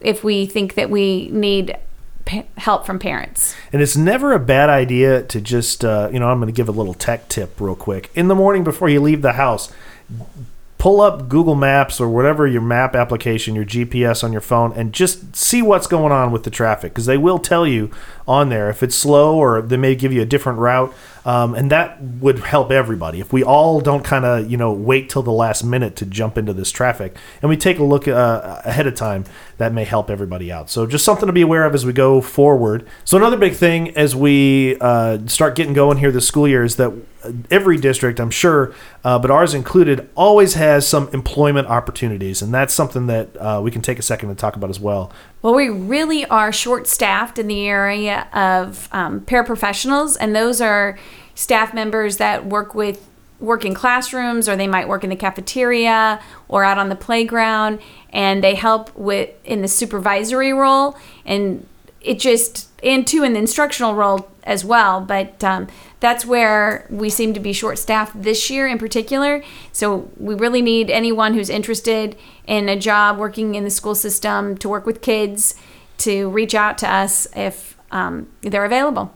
if 0.00 0.22
we 0.24 0.46
think 0.46 0.74
that 0.74 0.88
we 0.90 1.28
need 1.32 1.76
pa- 2.28 2.44
help 2.58 2.86
from 2.86 2.98
parents. 2.98 3.56
And 3.72 3.82
it's 3.82 3.96
never 3.96 4.32
a 4.32 4.38
bad 4.38 4.68
idea 4.68 5.22
to 5.24 5.40
just, 5.40 5.84
uh, 5.84 6.10
you 6.12 6.20
know, 6.20 6.28
I'm 6.28 6.38
going 6.38 6.52
to 6.52 6.56
give 6.56 6.68
a 6.68 6.72
little 6.72 6.94
tech 6.94 7.28
tip 7.28 7.60
real 7.60 7.74
quick. 7.74 8.10
In 8.14 8.28
the 8.28 8.34
morning 8.34 8.62
before 8.62 8.88
you 8.88 9.00
leave 9.00 9.22
the 9.22 9.32
house, 9.32 9.72
pull 10.76 11.00
up 11.00 11.28
Google 11.28 11.56
Maps 11.56 12.00
or 12.00 12.08
whatever 12.08 12.46
your 12.46 12.60
map 12.62 12.94
application, 12.94 13.54
your 13.54 13.64
GPS 13.64 14.22
on 14.22 14.30
your 14.30 14.40
phone, 14.40 14.72
and 14.74 14.92
just 14.92 15.34
see 15.34 15.62
what's 15.62 15.86
going 15.86 16.12
on 16.12 16.30
with 16.30 16.44
the 16.44 16.50
traffic 16.50 16.92
because 16.92 17.06
they 17.06 17.18
will 17.18 17.38
tell 17.38 17.66
you 17.66 17.90
on 18.28 18.50
there. 18.50 18.68
If 18.68 18.82
it's 18.82 18.94
slow 18.94 19.36
or 19.36 19.62
they 19.62 19.76
may 19.76 19.94
give 19.96 20.12
you 20.12 20.22
a 20.22 20.26
different 20.26 20.58
route. 20.58 20.94
Um, 21.24 21.54
and 21.54 21.70
that 21.70 22.00
would 22.00 22.38
help 22.38 22.70
everybody. 22.70 23.20
If 23.20 23.34
we 23.34 23.42
all 23.42 23.80
don't 23.80 24.02
kind 24.02 24.24
of 24.24 24.50
you 24.50 24.56
know 24.56 24.72
wait 24.72 25.10
till 25.10 25.22
the 25.22 25.32
last 25.32 25.62
minute 25.62 25.96
to 25.96 26.06
jump 26.06 26.38
into 26.38 26.52
this 26.54 26.70
traffic 26.70 27.16
and 27.42 27.50
we 27.50 27.56
take 27.56 27.78
a 27.78 27.84
look 27.84 28.08
uh, 28.08 28.62
ahead 28.64 28.86
of 28.86 28.94
time 28.94 29.24
that 29.58 29.72
may 29.72 29.84
help 29.84 30.08
everybody 30.08 30.50
out. 30.50 30.70
So 30.70 30.86
just 30.86 31.04
something 31.04 31.26
to 31.26 31.32
be 31.32 31.42
aware 31.42 31.64
of 31.64 31.74
as 31.74 31.84
we 31.84 31.92
go 31.92 32.20
forward. 32.20 32.86
So 33.04 33.16
another 33.16 33.36
big 33.36 33.54
thing 33.54 33.94
as 33.96 34.14
we 34.16 34.78
uh, 34.80 35.18
start 35.26 35.54
getting 35.54 35.74
going 35.74 35.98
here 35.98 36.12
this 36.12 36.26
school 36.26 36.48
year 36.48 36.64
is 36.64 36.76
that 36.76 36.92
every 37.50 37.76
district 37.76 38.20
i'm 38.20 38.30
sure 38.30 38.72
uh, 39.02 39.18
but 39.18 39.28
ours 39.30 39.52
included 39.52 40.08
always 40.14 40.54
has 40.54 40.86
some 40.86 41.08
employment 41.12 41.66
opportunities 41.66 42.40
and 42.42 42.54
that's 42.54 42.72
something 42.72 43.08
that 43.08 43.36
uh, 43.38 43.60
we 43.62 43.72
can 43.72 43.82
take 43.82 43.98
a 43.98 44.02
second 44.02 44.28
to 44.28 44.34
talk 44.36 44.54
about 44.54 44.70
as 44.70 44.78
well 44.78 45.12
Well, 45.40 45.54
we 45.54 45.68
really 45.68 46.24
are 46.26 46.52
short 46.52 46.88
staffed 46.88 47.38
in 47.38 47.46
the 47.46 47.66
area 47.66 48.26
of 48.32 48.88
um, 48.90 49.20
paraprofessionals, 49.20 50.16
and 50.20 50.34
those 50.34 50.60
are 50.60 50.98
staff 51.34 51.72
members 51.72 52.16
that 52.16 52.44
work 52.44 52.74
with 52.74 53.08
work 53.38 53.64
in 53.64 53.72
classrooms 53.72 54.48
or 54.48 54.56
they 54.56 54.66
might 54.66 54.88
work 54.88 55.04
in 55.04 55.10
the 55.10 55.16
cafeteria 55.16 56.20
or 56.48 56.64
out 56.64 56.76
on 56.76 56.88
the 56.88 56.96
playground 56.96 57.78
and 58.10 58.42
they 58.42 58.56
help 58.56 58.92
with 58.96 59.30
in 59.44 59.62
the 59.62 59.68
supervisory 59.68 60.52
role 60.52 60.96
and 61.24 61.64
it 62.00 62.18
just 62.18 62.68
and 62.82 63.06
two 63.06 63.24
in 63.24 63.32
the 63.32 63.38
instructional 63.38 63.94
role 63.94 64.28
as 64.44 64.64
well 64.64 65.00
but 65.00 65.42
um, 65.44 65.66
that's 66.00 66.24
where 66.24 66.86
we 66.90 67.10
seem 67.10 67.34
to 67.34 67.40
be 67.40 67.52
short 67.52 67.78
staffed 67.78 68.22
this 68.22 68.50
year 68.50 68.66
in 68.66 68.78
particular 68.78 69.42
so 69.72 70.10
we 70.16 70.34
really 70.34 70.62
need 70.62 70.90
anyone 70.90 71.34
who's 71.34 71.50
interested 71.50 72.16
in 72.46 72.68
a 72.68 72.78
job 72.78 73.18
working 73.18 73.54
in 73.54 73.64
the 73.64 73.70
school 73.70 73.94
system 73.94 74.56
to 74.56 74.68
work 74.68 74.86
with 74.86 75.00
kids 75.00 75.54
to 75.98 76.28
reach 76.30 76.54
out 76.54 76.78
to 76.78 76.90
us 76.90 77.26
if 77.34 77.76
um, 77.90 78.28
they're 78.42 78.64
available 78.64 79.12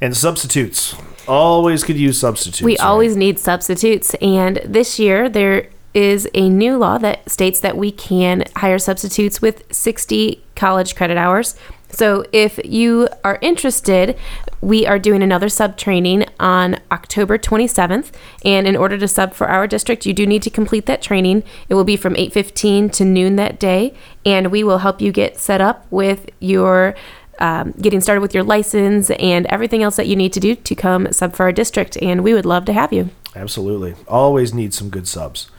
and 0.00 0.16
substitutes 0.16 0.94
always 1.28 1.84
could 1.84 1.96
use 1.96 2.18
substitutes 2.18 2.62
We 2.62 2.72
right? 2.72 2.80
always 2.80 3.16
need 3.16 3.38
substitutes, 3.38 4.14
and 4.14 4.56
this 4.64 4.98
year 4.98 5.28
there 5.28 5.68
is 5.92 6.28
a 6.34 6.48
new 6.48 6.76
law 6.76 6.98
that 6.98 7.28
states 7.28 7.60
that 7.60 7.76
we 7.76 7.90
can 7.90 8.44
hire 8.56 8.78
substitutes 8.78 9.42
with 9.42 9.62
60 9.74 10.42
college 10.54 10.94
credit 10.94 11.16
hours. 11.16 11.56
So 11.92 12.24
if 12.32 12.58
you 12.64 13.08
are 13.24 13.38
interested, 13.40 14.16
we 14.60 14.86
are 14.86 14.98
doing 14.98 15.22
another 15.22 15.48
sub 15.48 15.76
training 15.76 16.26
on 16.38 16.78
October 16.90 17.38
27th, 17.38 18.12
and 18.44 18.66
in 18.66 18.76
order 18.76 18.98
to 18.98 19.08
sub 19.08 19.34
for 19.34 19.48
our 19.48 19.66
district, 19.66 20.06
you 20.06 20.12
do 20.12 20.26
need 20.26 20.42
to 20.42 20.50
complete 20.50 20.86
that 20.86 21.02
training. 21.02 21.42
It 21.68 21.74
will 21.74 21.84
be 21.84 21.96
from 21.96 22.14
8:15 22.14 22.90
to 22.90 23.04
noon 23.04 23.36
that 23.36 23.58
day, 23.58 23.94
and 24.24 24.50
we 24.50 24.62
will 24.62 24.78
help 24.78 25.00
you 25.00 25.12
get 25.12 25.38
set 25.38 25.60
up 25.60 25.86
with 25.90 26.30
your 26.40 26.94
um, 27.40 27.72
getting 27.80 28.02
started 28.02 28.20
with 28.20 28.34
your 28.34 28.44
license 28.44 29.10
and 29.12 29.46
everything 29.46 29.82
else 29.82 29.96
that 29.96 30.06
you 30.06 30.14
need 30.14 30.32
to 30.34 30.40
do 30.40 30.54
to 30.54 30.74
come 30.74 31.10
sub 31.10 31.34
for 31.34 31.44
our 31.44 31.52
district. 31.52 31.96
And 32.02 32.22
we 32.22 32.34
would 32.34 32.44
love 32.44 32.66
to 32.66 32.72
have 32.74 32.92
you. 32.92 33.08
Absolutely. 33.34 33.94
Always 34.06 34.52
need 34.52 34.74
some 34.74 34.90
good 34.90 35.08
subs. 35.08 35.50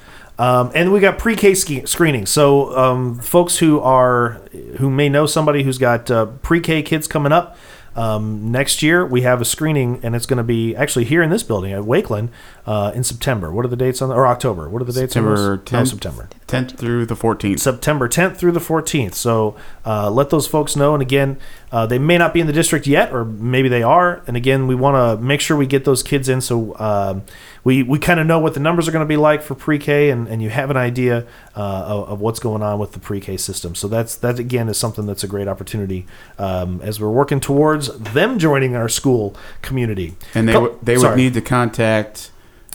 Um, 0.41 0.71
and 0.73 0.91
we 0.91 0.99
got 0.99 1.19
pre-K 1.19 1.53
screening. 1.53 2.25
So 2.25 2.75
um, 2.75 3.19
folks 3.19 3.59
who 3.59 3.79
are 3.79 4.41
who 4.79 4.89
may 4.89 5.07
know 5.07 5.27
somebody 5.27 5.61
who's 5.61 5.77
got 5.77 6.09
uh, 6.09 6.25
pre-K 6.25 6.81
kids 6.81 7.07
coming 7.07 7.31
up 7.31 7.57
um, 7.95 8.51
next 8.51 8.81
year, 8.81 9.05
we 9.05 9.21
have 9.21 9.39
a 9.39 9.45
screening, 9.45 9.99
and 10.01 10.15
it's 10.15 10.25
going 10.25 10.37
to 10.37 10.43
be 10.43 10.75
actually 10.75 11.05
here 11.05 11.21
in 11.21 11.29
this 11.29 11.43
building 11.43 11.73
at 11.73 11.83
Wakeland 11.83 12.29
uh, 12.65 12.91
in 12.93 13.03
September. 13.03 13.51
What 13.51 13.65
are 13.65 13.69
the 13.69 13.75
dates 13.75 14.01
on 14.01 14.09
the, 14.09 14.15
or 14.15 14.27
October? 14.27 14.69
What 14.69 14.81
are 14.81 14.85
the 14.85 14.93
dates 14.93 15.13
September 15.13 15.31
on 15.31 15.35
those? 15.35 15.71
No, 15.71 15.79
10th. 15.79 15.87
September. 15.87 16.29
10th 16.47 16.77
through 16.77 17.05
the 17.05 17.15
14th. 17.15 17.59
September 17.59 18.09
10th 18.09 18.37
through 18.37 18.51
the 18.51 18.59
14th. 18.59 19.13
So 19.13 19.55
uh, 19.85 20.11
let 20.11 20.29
those 20.29 20.47
folks 20.47 20.75
know. 20.75 20.93
And 20.93 21.01
again, 21.01 21.37
uh, 21.71 21.85
they 21.85 21.97
may 21.97 22.17
not 22.17 22.33
be 22.33 22.41
in 22.41 22.47
the 22.47 22.53
district 22.53 22.85
yet, 22.87 23.13
or 23.13 23.23
maybe 23.23 23.69
they 23.69 23.83
are. 23.83 24.21
And 24.27 24.35
again, 24.35 24.67
we 24.67 24.75
want 24.75 24.95
to 24.95 25.23
make 25.23 25.39
sure 25.39 25.55
we 25.55 25.65
get 25.65 25.85
those 25.85 26.03
kids 26.03 26.27
in 26.27 26.41
so 26.41 26.77
um, 26.77 27.23
we, 27.63 27.83
we 27.83 27.99
kind 27.99 28.19
of 28.19 28.27
know 28.27 28.39
what 28.39 28.53
the 28.53 28.59
numbers 28.59 28.87
are 28.87 28.91
going 28.91 29.05
to 29.05 29.09
be 29.09 29.17
like 29.17 29.41
for 29.41 29.55
pre-K, 29.55 30.09
and, 30.09 30.27
and 30.27 30.41
you 30.41 30.49
have 30.49 30.69
an 30.69 30.77
idea 30.77 31.25
uh, 31.55 31.59
of, 31.59 32.09
of 32.09 32.19
what's 32.19 32.39
going 32.39 32.61
on 32.63 32.79
with 32.79 32.93
the 32.93 32.99
pre-K 32.99 33.37
system. 33.37 33.75
So 33.75 33.87
that's 33.87 34.15
that 34.15 34.39
again 34.39 34.67
is 34.67 34.77
something 34.77 35.05
that's 35.05 35.23
a 35.23 35.27
great 35.27 35.47
opportunity 35.47 36.05
um, 36.37 36.81
as 36.81 36.99
we're 36.99 37.11
working 37.11 37.39
towards 37.39 37.95
them 37.99 38.39
joining 38.39 38.75
our 38.75 38.89
school 38.89 39.35
community. 39.61 40.15
and 40.33 40.47
they, 40.47 40.53
Co- 40.53 40.61
would 40.61 40.79
they 40.81 40.93
would 40.93 41.01
sorry. 41.01 41.17
need 41.17 41.33
to 41.35 41.41
contact 41.41 42.31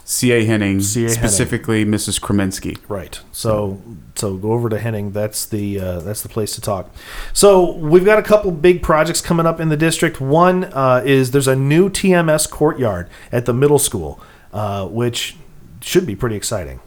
C.A. 0.09 0.45
Henning, 0.45 0.81
C.A. 0.81 1.09
Specifically 1.09 1.85
Mrs. 1.85 2.21
Kreminsky. 2.21 2.79
Right. 2.89 3.19
So 3.33 3.83
so 4.15 4.37
go 4.37 4.53
over 4.53 4.69
to 4.69 4.79
Henning. 4.79 5.11
That's 5.11 5.45
the 5.45 5.81
uh, 5.81 5.99
that's 6.01 6.23
the 6.23 6.29
place 6.29 6.55
to 6.55 6.61
talk. 6.61 6.95
So 7.33 7.73
we've 7.73 8.05
got 8.05 8.17
a 8.19 8.23
couple 8.23 8.53
big 8.53 8.83
projects 8.85 9.21
coming 9.21 9.47
up 9.47 9.59
in 9.59 9.69
the 9.69 9.77
district. 9.77 10.21
One 10.21 10.65
uh, 10.73 11.03
is 11.05 11.33
there's 11.33 11.49
a 11.49 11.57
new 11.57 11.91
TMS 11.91 12.49
courtyard 12.49 13.09
at 13.33 13.47
the 13.47 13.53
middle 13.53 13.81
school, 13.81 14.21
uh, 14.53 14.87
which 14.87 15.37
should 15.81 16.07
be 16.07 16.15
pretty 16.15 16.37
exciting. 16.37 16.79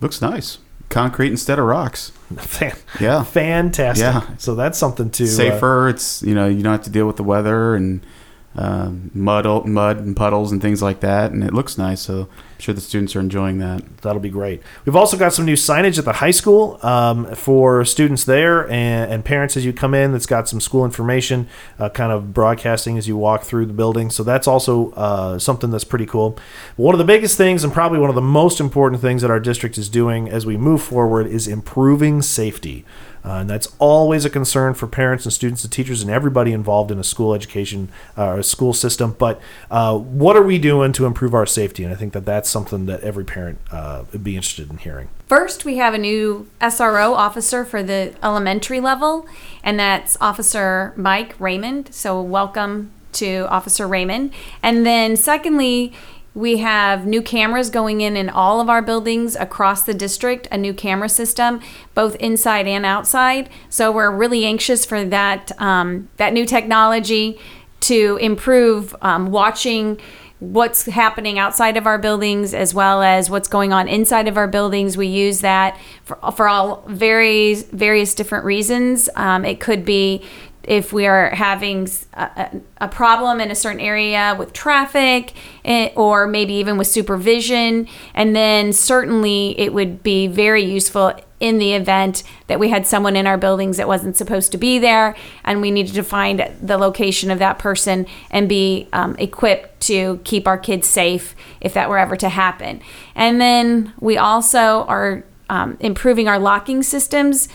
Looks 0.00 0.22
nice. 0.22 0.58
Concrete 0.90 1.30
instead 1.30 1.58
of 1.58 1.64
rocks. 1.66 2.10
Fan- 2.36 2.76
Yeah. 3.00 3.24
fantastic. 3.24 4.04
Yeah. 4.04 4.36
So 4.38 4.54
that's 4.54 4.78
something 4.78 5.10
to 5.10 5.24
uh, 5.24 5.26
Safer. 5.26 5.88
It's 5.88 6.22
you 6.22 6.36
know 6.36 6.46
you 6.46 6.62
don't 6.62 6.72
have 6.72 6.84
to 6.84 6.90
deal 6.90 7.08
with 7.08 7.16
the 7.16 7.24
weather 7.24 7.74
and 7.74 8.06
um, 8.54 9.10
mud, 9.12 9.66
mud 9.66 9.98
and 9.98 10.16
puddles 10.16 10.52
and 10.52 10.62
things 10.62 10.80
like 10.82 11.00
that, 11.00 11.32
and 11.32 11.42
it 11.42 11.52
looks 11.52 11.76
nice. 11.76 12.00
So 12.00 12.28
sure 12.62 12.74
the 12.74 12.80
students 12.80 13.14
are 13.16 13.20
enjoying 13.20 13.58
that. 13.58 13.98
That'll 13.98 14.20
be 14.20 14.30
great. 14.30 14.62
We've 14.84 14.96
also 14.96 15.16
got 15.16 15.32
some 15.32 15.44
new 15.44 15.54
signage 15.54 15.98
at 15.98 16.04
the 16.04 16.14
high 16.14 16.30
school 16.30 16.78
um, 16.84 17.34
for 17.34 17.84
students 17.84 18.24
there 18.24 18.70
and, 18.70 19.12
and 19.12 19.24
parents 19.24 19.56
as 19.56 19.64
you 19.64 19.72
come 19.72 19.94
in. 19.94 20.12
That's 20.12 20.26
got 20.26 20.48
some 20.48 20.60
school 20.60 20.84
information, 20.84 21.48
uh, 21.78 21.88
kind 21.88 22.12
of 22.12 22.32
broadcasting 22.32 22.98
as 22.98 23.08
you 23.08 23.16
walk 23.16 23.42
through 23.42 23.66
the 23.66 23.72
building. 23.72 24.10
So 24.10 24.22
that's 24.22 24.46
also 24.46 24.92
uh, 24.92 25.38
something 25.38 25.70
that's 25.70 25.84
pretty 25.84 26.06
cool. 26.06 26.38
One 26.76 26.94
of 26.94 26.98
the 26.98 27.04
biggest 27.04 27.36
things, 27.36 27.64
and 27.64 27.72
probably 27.72 27.98
one 27.98 28.10
of 28.10 28.16
the 28.16 28.20
most 28.20 28.60
important 28.60 29.00
things 29.00 29.22
that 29.22 29.30
our 29.30 29.40
district 29.40 29.78
is 29.78 29.88
doing 29.88 30.28
as 30.28 30.46
we 30.46 30.56
move 30.56 30.82
forward, 30.82 31.26
is 31.26 31.46
improving 31.46 32.22
safety. 32.22 32.84
Uh, 33.24 33.34
and 33.34 33.50
that's 33.50 33.68
always 33.78 34.24
a 34.24 34.30
concern 34.30 34.74
for 34.74 34.86
parents 34.86 35.24
and 35.24 35.32
students 35.32 35.62
and 35.64 35.72
teachers 35.72 36.02
and 36.02 36.10
everybody 36.10 36.52
involved 36.52 36.90
in 36.90 36.98
a 36.98 37.04
school 37.04 37.34
education 37.34 37.90
uh, 38.16 38.26
or 38.26 38.38
a 38.38 38.44
school 38.44 38.72
system. 38.72 39.14
But 39.18 39.40
uh, 39.70 39.96
what 39.98 40.36
are 40.36 40.42
we 40.42 40.58
doing 40.58 40.92
to 40.94 41.06
improve 41.06 41.34
our 41.34 41.46
safety? 41.46 41.84
And 41.84 41.92
I 41.92 41.96
think 41.96 42.12
that 42.12 42.24
that's 42.24 42.48
something 42.48 42.86
that 42.86 43.00
every 43.00 43.24
parent 43.24 43.58
uh, 43.70 44.04
would 44.12 44.24
be 44.24 44.36
interested 44.36 44.70
in 44.70 44.78
hearing. 44.78 45.08
First, 45.26 45.64
we 45.64 45.76
have 45.76 45.94
a 45.94 45.98
new 45.98 46.48
SRO 46.60 47.12
officer 47.12 47.64
for 47.64 47.82
the 47.82 48.14
elementary 48.22 48.80
level, 48.80 49.28
and 49.62 49.78
that's 49.78 50.16
Officer 50.20 50.92
Mike 50.96 51.38
Raymond. 51.38 51.94
So, 51.94 52.20
welcome 52.20 52.90
to 53.12 53.46
Officer 53.48 53.86
Raymond. 53.86 54.32
And 54.62 54.84
then, 54.84 55.16
secondly, 55.16 55.92
We 56.34 56.58
have 56.58 57.06
new 57.06 57.22
cameras 57.22 57.70
going 57.70 58.00
in 58.00 58.16
in 58.16 58.28
all 58.28 58.60
of 58.60 58.68
our 58.70 58.82
buildings 58.82 59.34
across 59.34 59.82
the 59.82 59.94
district, 59.94 60.46
a 60.52 60.58
new 60.58 60.72
camera 60.72 61.08
system, 61.08 61.60
both 61.94 62.14
inside 62.16 62.68
and 62.68 62.86
outside. 62.86 63.50
So 63.68 63.90
we're 63.90 64.10
really 64.10 64.44
anxious 64.44 64.84
for 64.84 65.04
that 65.06 65.50
um, 65.60 66.08
that 66.18 66.32
new 66.32 66.46
technology 66.46 67.38
to 67.80 68.18
improve 68.20 68.94
um, 69.02 69.30
watching 69.32 70.00
what's 70.38 70.86
happening 70.86 71.38
outside 71.38 71.76
of 71.76 71.86
our 71.86 71.98
buildings 71.98 72.54
as 72.54 72.72
well 72.72 73.02
as 73.02 73.28
what's 73.28 73.48
going 73.48 73.72
on 73.74 73.86
inside 73.88 74.26
of 74.26 74.38
our 74.38 74.48
buildings. 74.48 74.96
We 74.96 75.06
use 75.06 75.42
that 75.42 75.78
for, 76.02 76.16
for 76.32 76.48
all 76.48 76.82
very 76.88 77.54
various 77.54 78.14
different 78.14 78.46
reasons. 78.46 79.10
Um, 79.16 79.44
it 79.44 79.60
could 79.60 79.84
be 79.84 80.24
if 80.64 80.92
we 80.92 81.06
are 81.06 81.30
having 81.30 81.88
a, 82.14 82.60
a, 82.78 82.88
problem 82.88 83.40
in 83.40 83.50
a 83.50 83.54
certain 83.54 83.80
area 83.80 84.36
with 84.38 84.52
traffic 84.52 85.32
eh, 85.64 85.90
or 85.96 86.26
maybe 86.26 86.54
even 86.54 86.76
with 86.76 86.86
supervision. 86.86 87.88
And 88.14 88.36
then 88.36 88.72
certainly 88.72 89.58
it 89.58 89.72
would 89.72 90.02
be 90.02 90.26
very 90.26 90.62
useful 90.62 91.14
in 91.40 91.58
the 91.58 91.72
event 91.72 92.22
that 92.48 92.60
we 92.60 92.68
had 92.68 92.86
someone 92.86 93.16
in 93.16 93.26
our 93.26 93.38
buildings 93.38 93.78
that 93.78 93.88
wasn't 93.88 94.16
supposed 94.16 94.52
to 94.52 94.58
be 94.58 94.78
there 94.78 95.16
and 95.42 95.62
we 95.62 95.70
needed 95.70 95.94
to 95.94 96.02
find 96.02 96.46
the 96.60 96.76
location 96.76 97.30
of 97.30 97.38
that 97.38 97.58
person 97.58 98.06
and 98.30 98.46
be 98.46 98.86
um, 98.92 99.16
equipped 99.18 99.80
to 99.80 100.20
keep 100.24 100.46
our 100.46 100.58
kids 100.58 100.86
safe 100.86 101.34
if 101.62 101.72
that 101.72 101.88
were 101.88 101.98
ever 101.98 102.14
to 102.14 102.28
happen. 102.28 102.82
And 103.14 103.40
then 103.40 103.94
we 103.98 104.18
also 104.18 104.84
are 104.84 105.24
um, 105.48 105.78
improving 105.80 106.28
our 106.28 106.38
locking 106.38 106.82
systems 106.82 107.48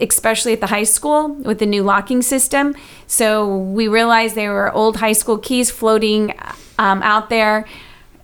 especially 0.00 0.52
at 0.52 0.60
the 0.60 0.68
high 0.68 0.84
school 0.84 1.28
with 1.28 1.58
the 1.58 1.66
new 1.66 1.82
locking 1.82 2.22
system. 2.22 2.74
So 3.06 3.56
we 3.56 3.88
realized 3.88 4.34
there 4.34 4.52
were 4.52 4.72
old 4.72 4.96
high 4.96 5.12
school 5.12 5.38
keys 5.38 5.70
floating 5.70 6.34
um, 6.78 7.02
out 7.02 7.30
there 7.30 7.66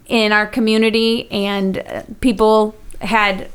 in 0.07 0.33
our 0.33 0.47
community, 0.47 1.31
and 1.31 1.79
uh, 1.79 2.03
people 2.21 2.75
had 3.01 3.51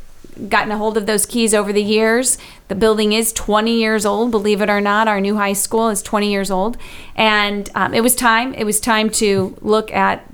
gotten 0.49 0.71
a 0.71 0.77
hold 0.77 0.97
of 0.97 1.05
those 1.05 1.25
keys 1.25 1.53
over 1.53 1.73
the 1.73 1.83
years. 1.83 2.37
The 2.67 2.75
building 2.75 3.13
is 3.13 3.33
20 3.33 3.75
years 3.75 4.05
old, 4.05 4.31
believe 4.31 4.61
it 4.61 4.69
or 4.69 4.81
not. 4.81 5.07
Our 5.07 5.19
new 5.19 5.35
high 5.35 5.53
school 5.53 5.89
is 5.89 6.01
20 6.01 6.31
years 6.31 6.49
old, 6.49 6.77
and 7.15 7.69
um, 7.75 7.93
it 7.93 8.01
was 8.01 8.15
time. 8.15 8.53
It 8.53 8.63
was 8.63 8.79
time 8.79 9.09
to 9.11 9.57
look 9.61 9.91
at 9.91 10.25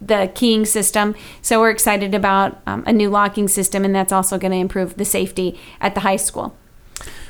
the 0.00 0.30
keying 0.34 0.64
system. 0.64 1.14
So 1.42 1.60
we're 1.60 1.70
excited 1.70 2.14
about 2.14 2.60
um, 2.66 2.84
a 2.86 2.92
new 2.92 3.10
locking 3.10 3.48
system, 3.48 3.84
and 3.84 3.94
that's 3.94 4.12
also 4.12 4.38
going 4.38 4.52
to 4.52 4.58
improve 4.58 4.96
the 4.96 5.04
safety 5.04 5.58
at 5.80 5.94
the 5.94 6.00
high 6.00 6.16
school. 6.16 6.56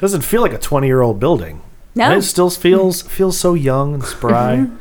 Doesn't 0.00 0.22
feel 0.22 0.42
like 0.42 0.52
a 0.52 0.58
20 0.58 0.86
year 0.86 1.00
old 1.00 1.18
building. 1.20 1.62
No. 1.94 2.04
And 2.04 2.18
it 2.18 2.22
still 2.22 2.50
feels 2.50 3.02
feels 3.02 3.38
so 3.38 3.54
young 3.54 3.94
and 3.94 4.04
spry. 4.04 4.68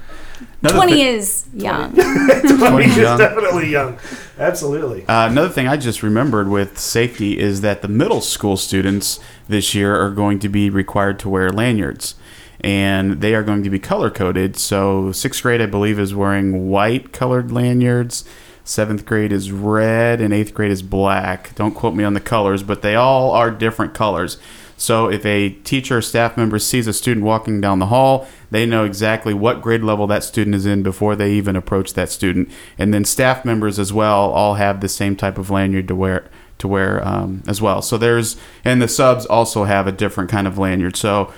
20 0.67 0.91
thi- 0.93 1.01
is 1.07 1.45
young. 1.53 1.93
20 1.93 2.85
is 2.85 2.97
young. 2.97 3.17
definitely 3.17 3.69
young. 3.69 3.97
Absolutely. 4.37 5.05
Uh, 5.07 5.29
another 5.29 5.49
thing 5.49 5.67
I 5.67 5.77
just 5.77 6.03
remembered 6.03 6.47
with 6.49 6.77
safety 6.77 7.39
is 7.39 7.61
that 7.61 7.81
the 7.81 7.87
middle 7.87 8.21
school 8.21 8.57
students 8.57 9.19
this 9.47 9.73
year 9.73 9.99
are 9.99 10.11
going 10.11 10.39
to 10.39 10.49
be 10.49 10.69
required 10.69 11.19
to 11.19 11.29
wear 11.29 11.49
lanyards. 11.49 12.15
And 12.59 13.21
they 13.21 13.35
are 13.35 13.43
going 13.43 13.63
to 13.63 13.69
be 13.69 13.77
color 13.79 14.09
coded. 14.09 14.57
So, 14.57 15.11
sixth 15.11 15.43
grade, 15.43 15.61
I 15.61 15.67
believe, 15.67 15.99
is 15.99 16.15
wearing 16.15 16.69
white 16.69 17.11
colored 17.13 17.51
lanyards. 17.51 18.23
Seventh 18.63 19.05
grade 19.05 19.31
is 19.31 19.51
red, 19.51 20.19
and 20.19 20.33
eighth 20.33 20.53
grade 20.55 20.71
is 20.71 20.81
black. 20.81 21.53
Don't 21.55 21.75
quote 21.75 21.93
me 21.93 22.03
on 22.03 22.15
the 22.15 22.19
colors, 22.19 22.63
but 22.63 22.81
they 22.81 22.95
all 22.95 23.31
are 23.31 23.51
different 23.51 23.93
colors. 23.93 24.37
So 24.77 25.09
if 25.09 25.25
a 25.25 25.49
teacher 25.49 25.97
or 25.97 26.01
staff 26.01 26.37
member 26.37 26.59
sees 26.59 26.87
a 26.87 26.93
student 26.93 27.25
walking 27.25 27.59
down 27.59 27.79
the 27.79 27.87
hall, 27.87 28.27
they 28.51 28.65
know 28.65 28.85
exactly 28.85 29.33
what 29.33 29.61
grade 29.61 29.83
level 29.83 30.05
that 30.07 30.23
student 30.23 30.55
is 30.55 30.65
in 30.65 30.83
before 30.83 31.15
they 31.15 31.31
even 31.33 31.55
approach 31.55 31.93
that 31.93 32.09
student. 32.09 32.49
And 32.77 32.93
then 32.93 33.03
staff 33.03 33.43
members 33.43 33.79
as 33.79 33.91
well 33.91 34.31
all 34.31 34.53
have 34.53 34.79
the 34.79 34.87
same 34.87 35.15
type 35.15 35.37
of 35.37 35.49
lanyard 35.49 35.87
to 35.89 35.95
wear 35.95 36.29
to 36.59 36.67
wear 36.67 37.05
um, 37.07 37.43
as 37.47 37.61
well. 37.61 37.81
So 37.81 37.97
there's 37.97 38.37
and 38.63 38.81
the 38.81 38.87
subs 38.87 39.25
also 39.25 39.65
have 39.65 39.87
a 39.87 39.91
different 39.91 40.29
kind 40.29 40.47
of 40.47 40.57
lanyard. 40.57 40.95
So 40.95 41.33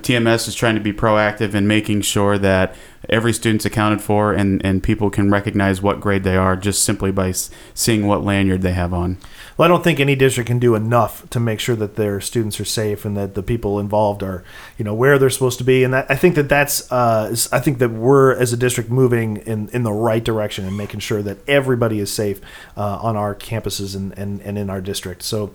TMS 0.00 0.48
is 0.48 0.54
trying 0.54 0.74
to 0.74 0.80
be 0.80 0.92
proactive 0.92 1.54
in 1.54 1.66
making 1.66 2.02
sure 2.02 2.38
that 2.38 2.74
every 3.08 3.32
student's 3.32 3.64
accounted 3.64 4.00
for 4.00 4.32
and, 4.32 4.64
and 4.64 4.82
people 4.82 5.10
can 5.10 5.30
recognize 5.30 5.82
what 5.82 6.00
grade 6.00 6.22
they 6.24 6.36
are 6.36 6.56
just 6.56 6.84
simply 6.84 7.10
by 7.10 7.32
seeing 7.74 8.06
what 8.06 8.24
lanyard 8.24 8.62
they 8.62 8.72
have 8.72 8.94
on. 8.94 9.18
Well, 9.56 9.66
I 9.66 9.68
don't 9.68 9.84
think 9.84 10.00
any 10.00 10.14
district 10.14 10.46
can 10.46 10.58
do 10.58 10.74
enough 10.74 11.28
to 11.30 11.38
make 11.38 11.60
sure 11.60 11.76
that 11.76 11.96
their 11.96 12.20
students 12.20 12.58
are 12.58 12.64
safe 12.64 13.04
and 13.04 13.16
that 13.16 13.34
the 13.34 13.42
people 13.42 13.78
involved 13.78 14.22
are, 14.22 14.42
you 14.78 14.84
know, 14.84 14.94
where 14.94 15.18
they're 15.18 15.30
supposed 15.30 15.58
to 15.58 15.64
be. 15.64 15.84
And 15.84 15.92
that, 15.92 16.10
I 16.10 16.16
think 16.16 16.36
that 16.36 16.48
that's, 16.48 16.90
uh, 16.90 17.34
I 17.52 17.60
think 17.60 17.78
that 17.78 17.90
we're 17.90 18.34
as 18.34 18.52
a 18.52 18.56
district 18.56 18.88
moving 18.88 19.38
in, 19.38 19.68
in 19.70 19.82
the 19.82 19.92
right 19.92 20.24
direction 20.24 20.64
and 20.64 20.76
making 20.76 21.00
sure 21.00 21.22
that 21.22 21.38
everybody 21.48 21.98
is 21.98 22.10
safe 22.10 22.40
uh, 22.76 22.98
on 23.02 23.16
our 23.16 23.34
campuses 23.34 23.94
and, 23.94 24.16
and, 24.18 24.40
and 24.40 24.56
in 24.56 24.70
our 24.70 24.80
district. 24.80 25.22
So 25.22 25.52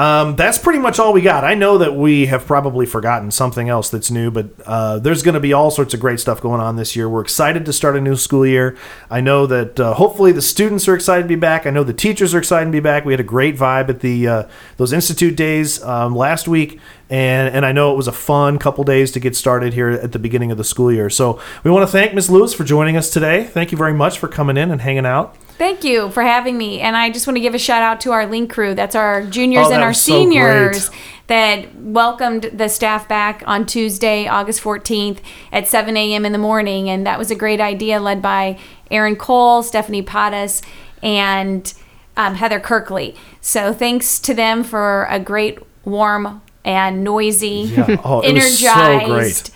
um, 0.00 0.34
that's 0.34 0.56
pretty 0.56 0.78
much 0.78 0.98
all 0.98 1.12
we 1.12 1.20
got. 1.20 1.44
I 1.44 1.54
know 1.54 1.76
that 1.76 1.94
we 1.94 2.24
have 2.24 2.46
probably 2.46 2.86
forgotten 2.86 3.30
something 3.30 3.68
else 3.68 3.90
that's 3.90 4.10
new, 4.10 4.30
but 4.30 4.48
uh, 4.64 4.98
there's 4.98 5.22
going 5.22 5.34
to 5.34 5.40
be 5.40 5.52
all 5.52 5.70
sorts 5.70 5.92
of 5.92 6.00
great 6.00 6.18
stuff 6.18 6.40
going 6.40 6.58
on 6.58 6.76
this 6.76 6.96
year. 6.96 7.06
We're 7.06 7.20
excited 7.20 7.66
to 7.66 7.72
start 7.74 7.96
a 7.96 8.00
new 8.00 8.16
school 8.16 8.46
year. 8.46 8.78
I 9.10 9.20
know 9.20 9.44
that 9.44 9.78
uh, 9.78 9.92
hopefully 9.92 10.32
the 10.32 10.40
students 10.40 10.88
are 10.88 10.94
excited 10.94 11.24
to 11.24 11.28
be 11.28 11.34
back. 11.34 11.66
I 11.66 11.70
know 11.70 11.84
the 11.84 11.92
teachers 11.92 12.34
are 12.34 12.38
excited 12.38 12.64
to 12.64 12.70
be 12.70 12.80
back. 12.80 13.04
We 13.04 13.12
had 13.12 13.20
a 13.20 13.24
great 13.24 13.58
vibe 13.58 13.90
at 13.90 14.00
the 14.00 14.26
uh, 14.26 14.42
those 14.78 14.94
institute 14.94 15.36
days 15.36 15.82
um, 15.82 16.16
last 16.16 16.48
week, 16.48 16.80
and 17.10 17.54
and 17.54 17.66
I 17.66 17.72
know 17.72 17.92
it 17.92 17.96
was 17.98 18.08
a 18.08 18.12
fun 18.12 18.58
couple 18.58 18.84
days 18.84 19.12
to 19.12 19.20
get 19.20 19.36
started 19.36 19.74
here 19.74 19.90
at 19.90 20.12
the 20.12 20.18
beginning 20.18 20.50
of 20.50 20.56
the 20.56 20.64
school 20.64 20.90
year. 20.90 21.10
So 21.10 21.38
we 21.62 21.70
want 21.70 21.86
to 21.86 21.92
thank 21.92 22.14
Ms. 22.14 22.30
Lewis 22.30 22.54
for 22.54 22.64
joining 22.64 22.96
us 22.96 23.10
today. 23.10 23.44
Thank 23.44 23.70
you 23.70 23.76
very 23.76 23.92
much 23.92 24.18
for 24.18 24.28
coming 24.28 24.56
in 24.56 24.70
and 24.70 24.80
hanging 24.80 25.04
out. 25.04 25.36
Thank 25.60 25.84
you 25.84 26.08
for 26.08 26.22
having 26.22 26.56
me. 26.56 26.80
And 26.80 26.96
I 26.96 27.10
just 27.10 27.26
want 27.26 27.36
to 27.36 27.40
give 27.42 27.54
a 27.54 27.58
shout 27.58 27.82
out 27.82 28.00
to 28.00 28.12
our 28.12 28.24
link 28.24 28.50
crew. 28.50 28.74
That's 28.74 28.94
our 28.94 29.26
juniors 29.26 29.66
Oh, 29.66 29.72
and 29.74 29.82
our 29.82 29.90
was 29.90 30.02
so 30.02 30.12
seniors 30.12 30.90
that 31.26 31.76
welcomed 31.76 32.44
the 32.44 32.66
staff 32.68 33.06
back 33.06 33.42
on 33.46 33.66
Tuesday, 33.66 34.26
August 34.26 34.62
14th 34.62 35.18
at 35.52 35.68
7 35.68 35.94
a.m. 35.98 36.24
in 36.24 36.32
the 36.32 36.38
morning. 36.38 36.88
And 36.88 37.06
that 37.06 37.18
was 37.18 37.30
a 37.30 37.34
great 37.34 37.60
idea 37.60 38.00
led 38.00 38.22
by 38.22 38.58
Aaron 38.90 39.16
Cole, 39.16 39.62
Stephanie 39.62 40.02
Pottas, 40.02 40.64
and 41.02 41.74
um, 42.16 42.36
Heather 42.36 42.58
Kirkley. 42.58 43.14
So 43.42 43.74
thanks 43.74 44.18
to 44.20 44.32
them 44.32 44.64
for 44.64 45.06
a 45.10 45.20
great, 45.20 45.58
warm, 45.84 46.40
and 46.64 47.04
noisy, 47.04 47.68
Yeah. 47.76 48.00
Oh, 48.02 48.22
it 48.22 48.32
was 48.32 48.58
so 48.58 48.70
energized. 48.72 49.52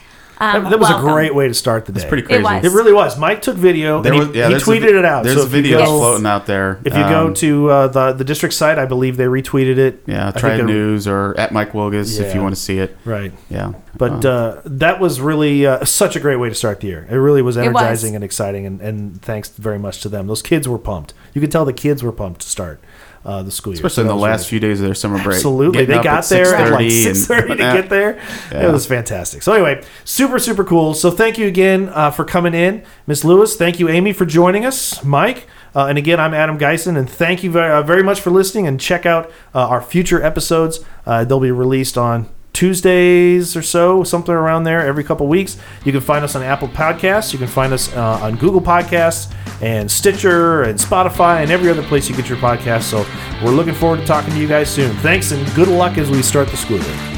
Great. 0.52 0.56
um, 0.56 0.64
That, 0.64 0.70
that 0.70 0.78
was 0.80 0.88
welcome. 0.88 1.08
a 1.08 1.12
great 1.12 1.34
way 1.34 1.48
to 1.48 1.54
start 1.54 1.86
the 1.86 1.92
day. 1.92 2.00
It's 2.00 2.08
pretty 2.08 2.22
crazy. 2.26 2.42
was. 2.42 2.64
It 2.64 2.72
really 2.72 2.92
was. 2.92 3.18
Mike 3.18 3.42
took 3.42 3.56
video. 3.56 4.02
There 4.02 4.12
and 4.12 4.22
he, 4.22 4.28
was, 4.28 4.36
yeah, 4.36 4.46
he 4.48 4.52
there's 4.54 4.62
a 4.62 4.70
tweeted 4.70 4.92
vi- 4.92 4.98
it 4.98 5.04
out. 5.04 5.24
There's 5.24 5.36
so 5.38 5.44
a 5.44 5.48
video 5.48 5.78
go- 5.78 5.98
floating 5.98 6.26
out 6.26 6.46
there. 6.46 6.80
If 6.84 6.94
you 6.94 7.02
go 7.02 7.26
Um, 7.28 7.34
to 7.34 7.70
uh, 7.70 7.88
the 7.88 8.12
the 8.12 8.24
district 8.24 8.54
site, 8.54 8.78
I 8.78 8.86
believe 8.86 9.16
they 9.16 9.24
retweeted 9.26 9.78
it. 9.78 10.02
yeah, 10.06 10.32
I 10.34 10.38
Triad 10.38 10.64
News 10.66 11.06
or 11.08 11.34
at 11.38 11.52
Mike 11.52 11.72
Wilgus 11.72 12.20
if 12.20 12.34
you 12.34 12.42
want 12.42 12.54
to 12.54 12.60
see 12.60 12.78
it. 12.78 12.96
Right. 13.04 13.32
Yeah, 13.50 13.72
But 13.96 14.24
Um, 14.24 14.56
uh, 14.58 14.60
that 14.64 15.00
was 15.00 15.20
really 15.20 15.66
uh, 15.66 15.84
such 15.84 16.16
a 16.16 16.20
great 16.20 16.36
way 16.36 16.48
to 16.48 16.54
start 16.54 16.80
the 16.80 16.88
year. 16.88 17.06
It 17.10 17.16
really 17.16 17.42
was 17.42 17.56
was. 17.56 17.66
energizing 17.66 18.14
and 18.14 18.24
exciting, 18.24 18.66
and, 18.66 18.80
and 18.80 19.22
thanks 19.22 19.48
very 19.50 19.78
much 19.78 20.00
to 20.02 20.08
them. 20.08 20.26
Those 20.26 20.42
kids 20.42 20.66
were 20.68 20.78
pumped. 20.78 21.14
You 21.32 21.40
could 21.40 21.50
tell 21.52 21.64
the 21.64 21.72
kids 21.72 22.02
were 22.02 22.12
pumped 22.12 22.40
to 22.42 22.48
start 22.48 22.80
uh, 23.24 23.42
the 23.42 23.50
school 23.50 23.72
year. 23.72 23.76
especially 23.84 24.02
in 24.02 24.08
the 24.08 24.14
last 24.14 24.40
really- 24.40 24.48
few 24.50 24.60
days 24.60 24.80
of 24.80 24.86
their 24.86 24.94
summer 24.94 25.22
break. 25.22 25.36
Absolutely, 25.36 25.86
Getting 25.86 25.96
they 25.98 26.02
got 26.02 26.24
there 26.28 26.54
at 26.54 26.72
like 26.72 26.86
6:30 26.86 27.40
and- 27.40 27.50
to 27.50 27.56
get 27.56 27.88
there. 27.88 28.18
Yeah. 28.52 28.68
It 28.68 28.72
was 28.72 28.86
fantastic. 28.86 29.42
So 29.42 29.52
anyway, 29.52 29.82
super 30.04 30.38
super 30.38 30.64
cool. 30.64 30.94
So 30.94 31.10
thank 31.10 31.38
you 31.38 31.46
again 31.46 31.88
uh, 31.92 32.10
for 32.10 32.24
coming 32.24 32.54
in, 32.54 32.82
Miss 33.06 33.24
Lewis. 33.24 33.56
Thank 33.56 33.78
you, 33.80 33.88
Amy, 33.88 34.12
for 34.12 34.26
joining 34.26 34.64
us, 34.66 35.02
Mike. 35.04 35.46
Uh, 35.76 35.86
and 35.86 35.98
again, 35.98 36.20
I'm 36.20 36.32
Adam 36.34 36.56
Geisen, 36.58 36.96
and 36.96 37.10
thank 37.10 37.42
you 37.42 37.50
very, 37.50 37.72
uh, 37.72 37.82
very 37.82 38.02
much 38.04 38.20
for 38.20 38.30
listening. 38.30 38.66
And 38.68 38.80
check 38.80 39.04
out 39.06 39.28
uh, 39.54 39.66
our 39.66 39.82
future 39.82 40.22
episodes. 40.22 40.78
Uh, 41.04 41.24
they'll 41.24 41.40
be 41.40 41.50
released 41.50 41.98
on 41.98 42.28
Tuesdays 42.54 43.56
or 43.56 43.62
so, 43.62 44.02
something 44.04 44.34
around 44.34 44.62
there, 44.62 44.86
every 44.86 45.04
couple 45.04 45.26
weeks. 45.26 45.58
You 45.84 45.92
can 45.92 46.00
find 46.00 46.24
us 46.24 46.34
on 46.34 46.42
Apple 46.42 46.68
Podcasts. 46.68 47.32
You 47.32 47.38
can 47.38 47.48
find 47.48 47.72
us 47.72 47.94
uh, 47.94 48.20
on 48.22 48.36
Google 48.36 48.60
Podcasts 48.60 49.34
and 49.60 49.90
Stitcher 49.90 50.62
and 50.62 50.78
Spotify 50.78 51.42
and 51.42 51.50
every 51.50 51.68
other 51.68 51.82
place 51.82 52.08
you 52.08 52.16
get 52.16 52.28
your 52.28 52.38
podcast. 52.38 52.84
So 52.84 53.04
we're 53.44 53.50
looking 53.50 53.74
forward 53.74 54.00
to 54.00 54.06
talking 54.06 54.32
to 54.32 54.40
you 54.40 54.48
guys 54.48 54.70
soon. 54.70 54.96
Thanks 54.98 55.32
and 55.32 55.54
good 55.54 55.68
luck 55.68 55.98
as 55.98 56.10
we 56.10 56.22
start 56.22 56.48
the 56.48 56.56
school 56.56 56.78
year. 56.78 57.10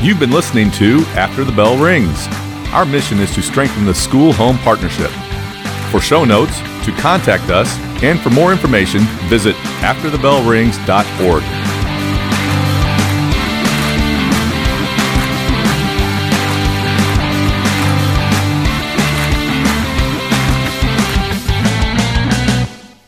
You've 0.00 0.20
been 0.20 0.30
listening 0.30 0.70
to 0.72 1.00
After 1.16 1.44
the 1.44 1.52
Bell 1.52 1.76
Rings. 1.76 2.26
Our 2.72 2.84
mission 2.84 3.18
is 3.18 3.34
to 3.34 3.42
strengthen 3.42 3.84
the 3.84 3.94
school 3.94 4.32
home 4.32 4.58
partnership. 4.58 5.10
For 5.90 6.00
show 6.00 6.24
notes, 6.24 6.58
to 6.84 6.92
contact 7.00 7.50
us, 7.50 7.76
and 8.02 8.20
for 8.20 8.30
more 8.30 8.52
information, 8.52 9.00
visit 9.28 9.56
afterthebellrings.org. 9.80 11.77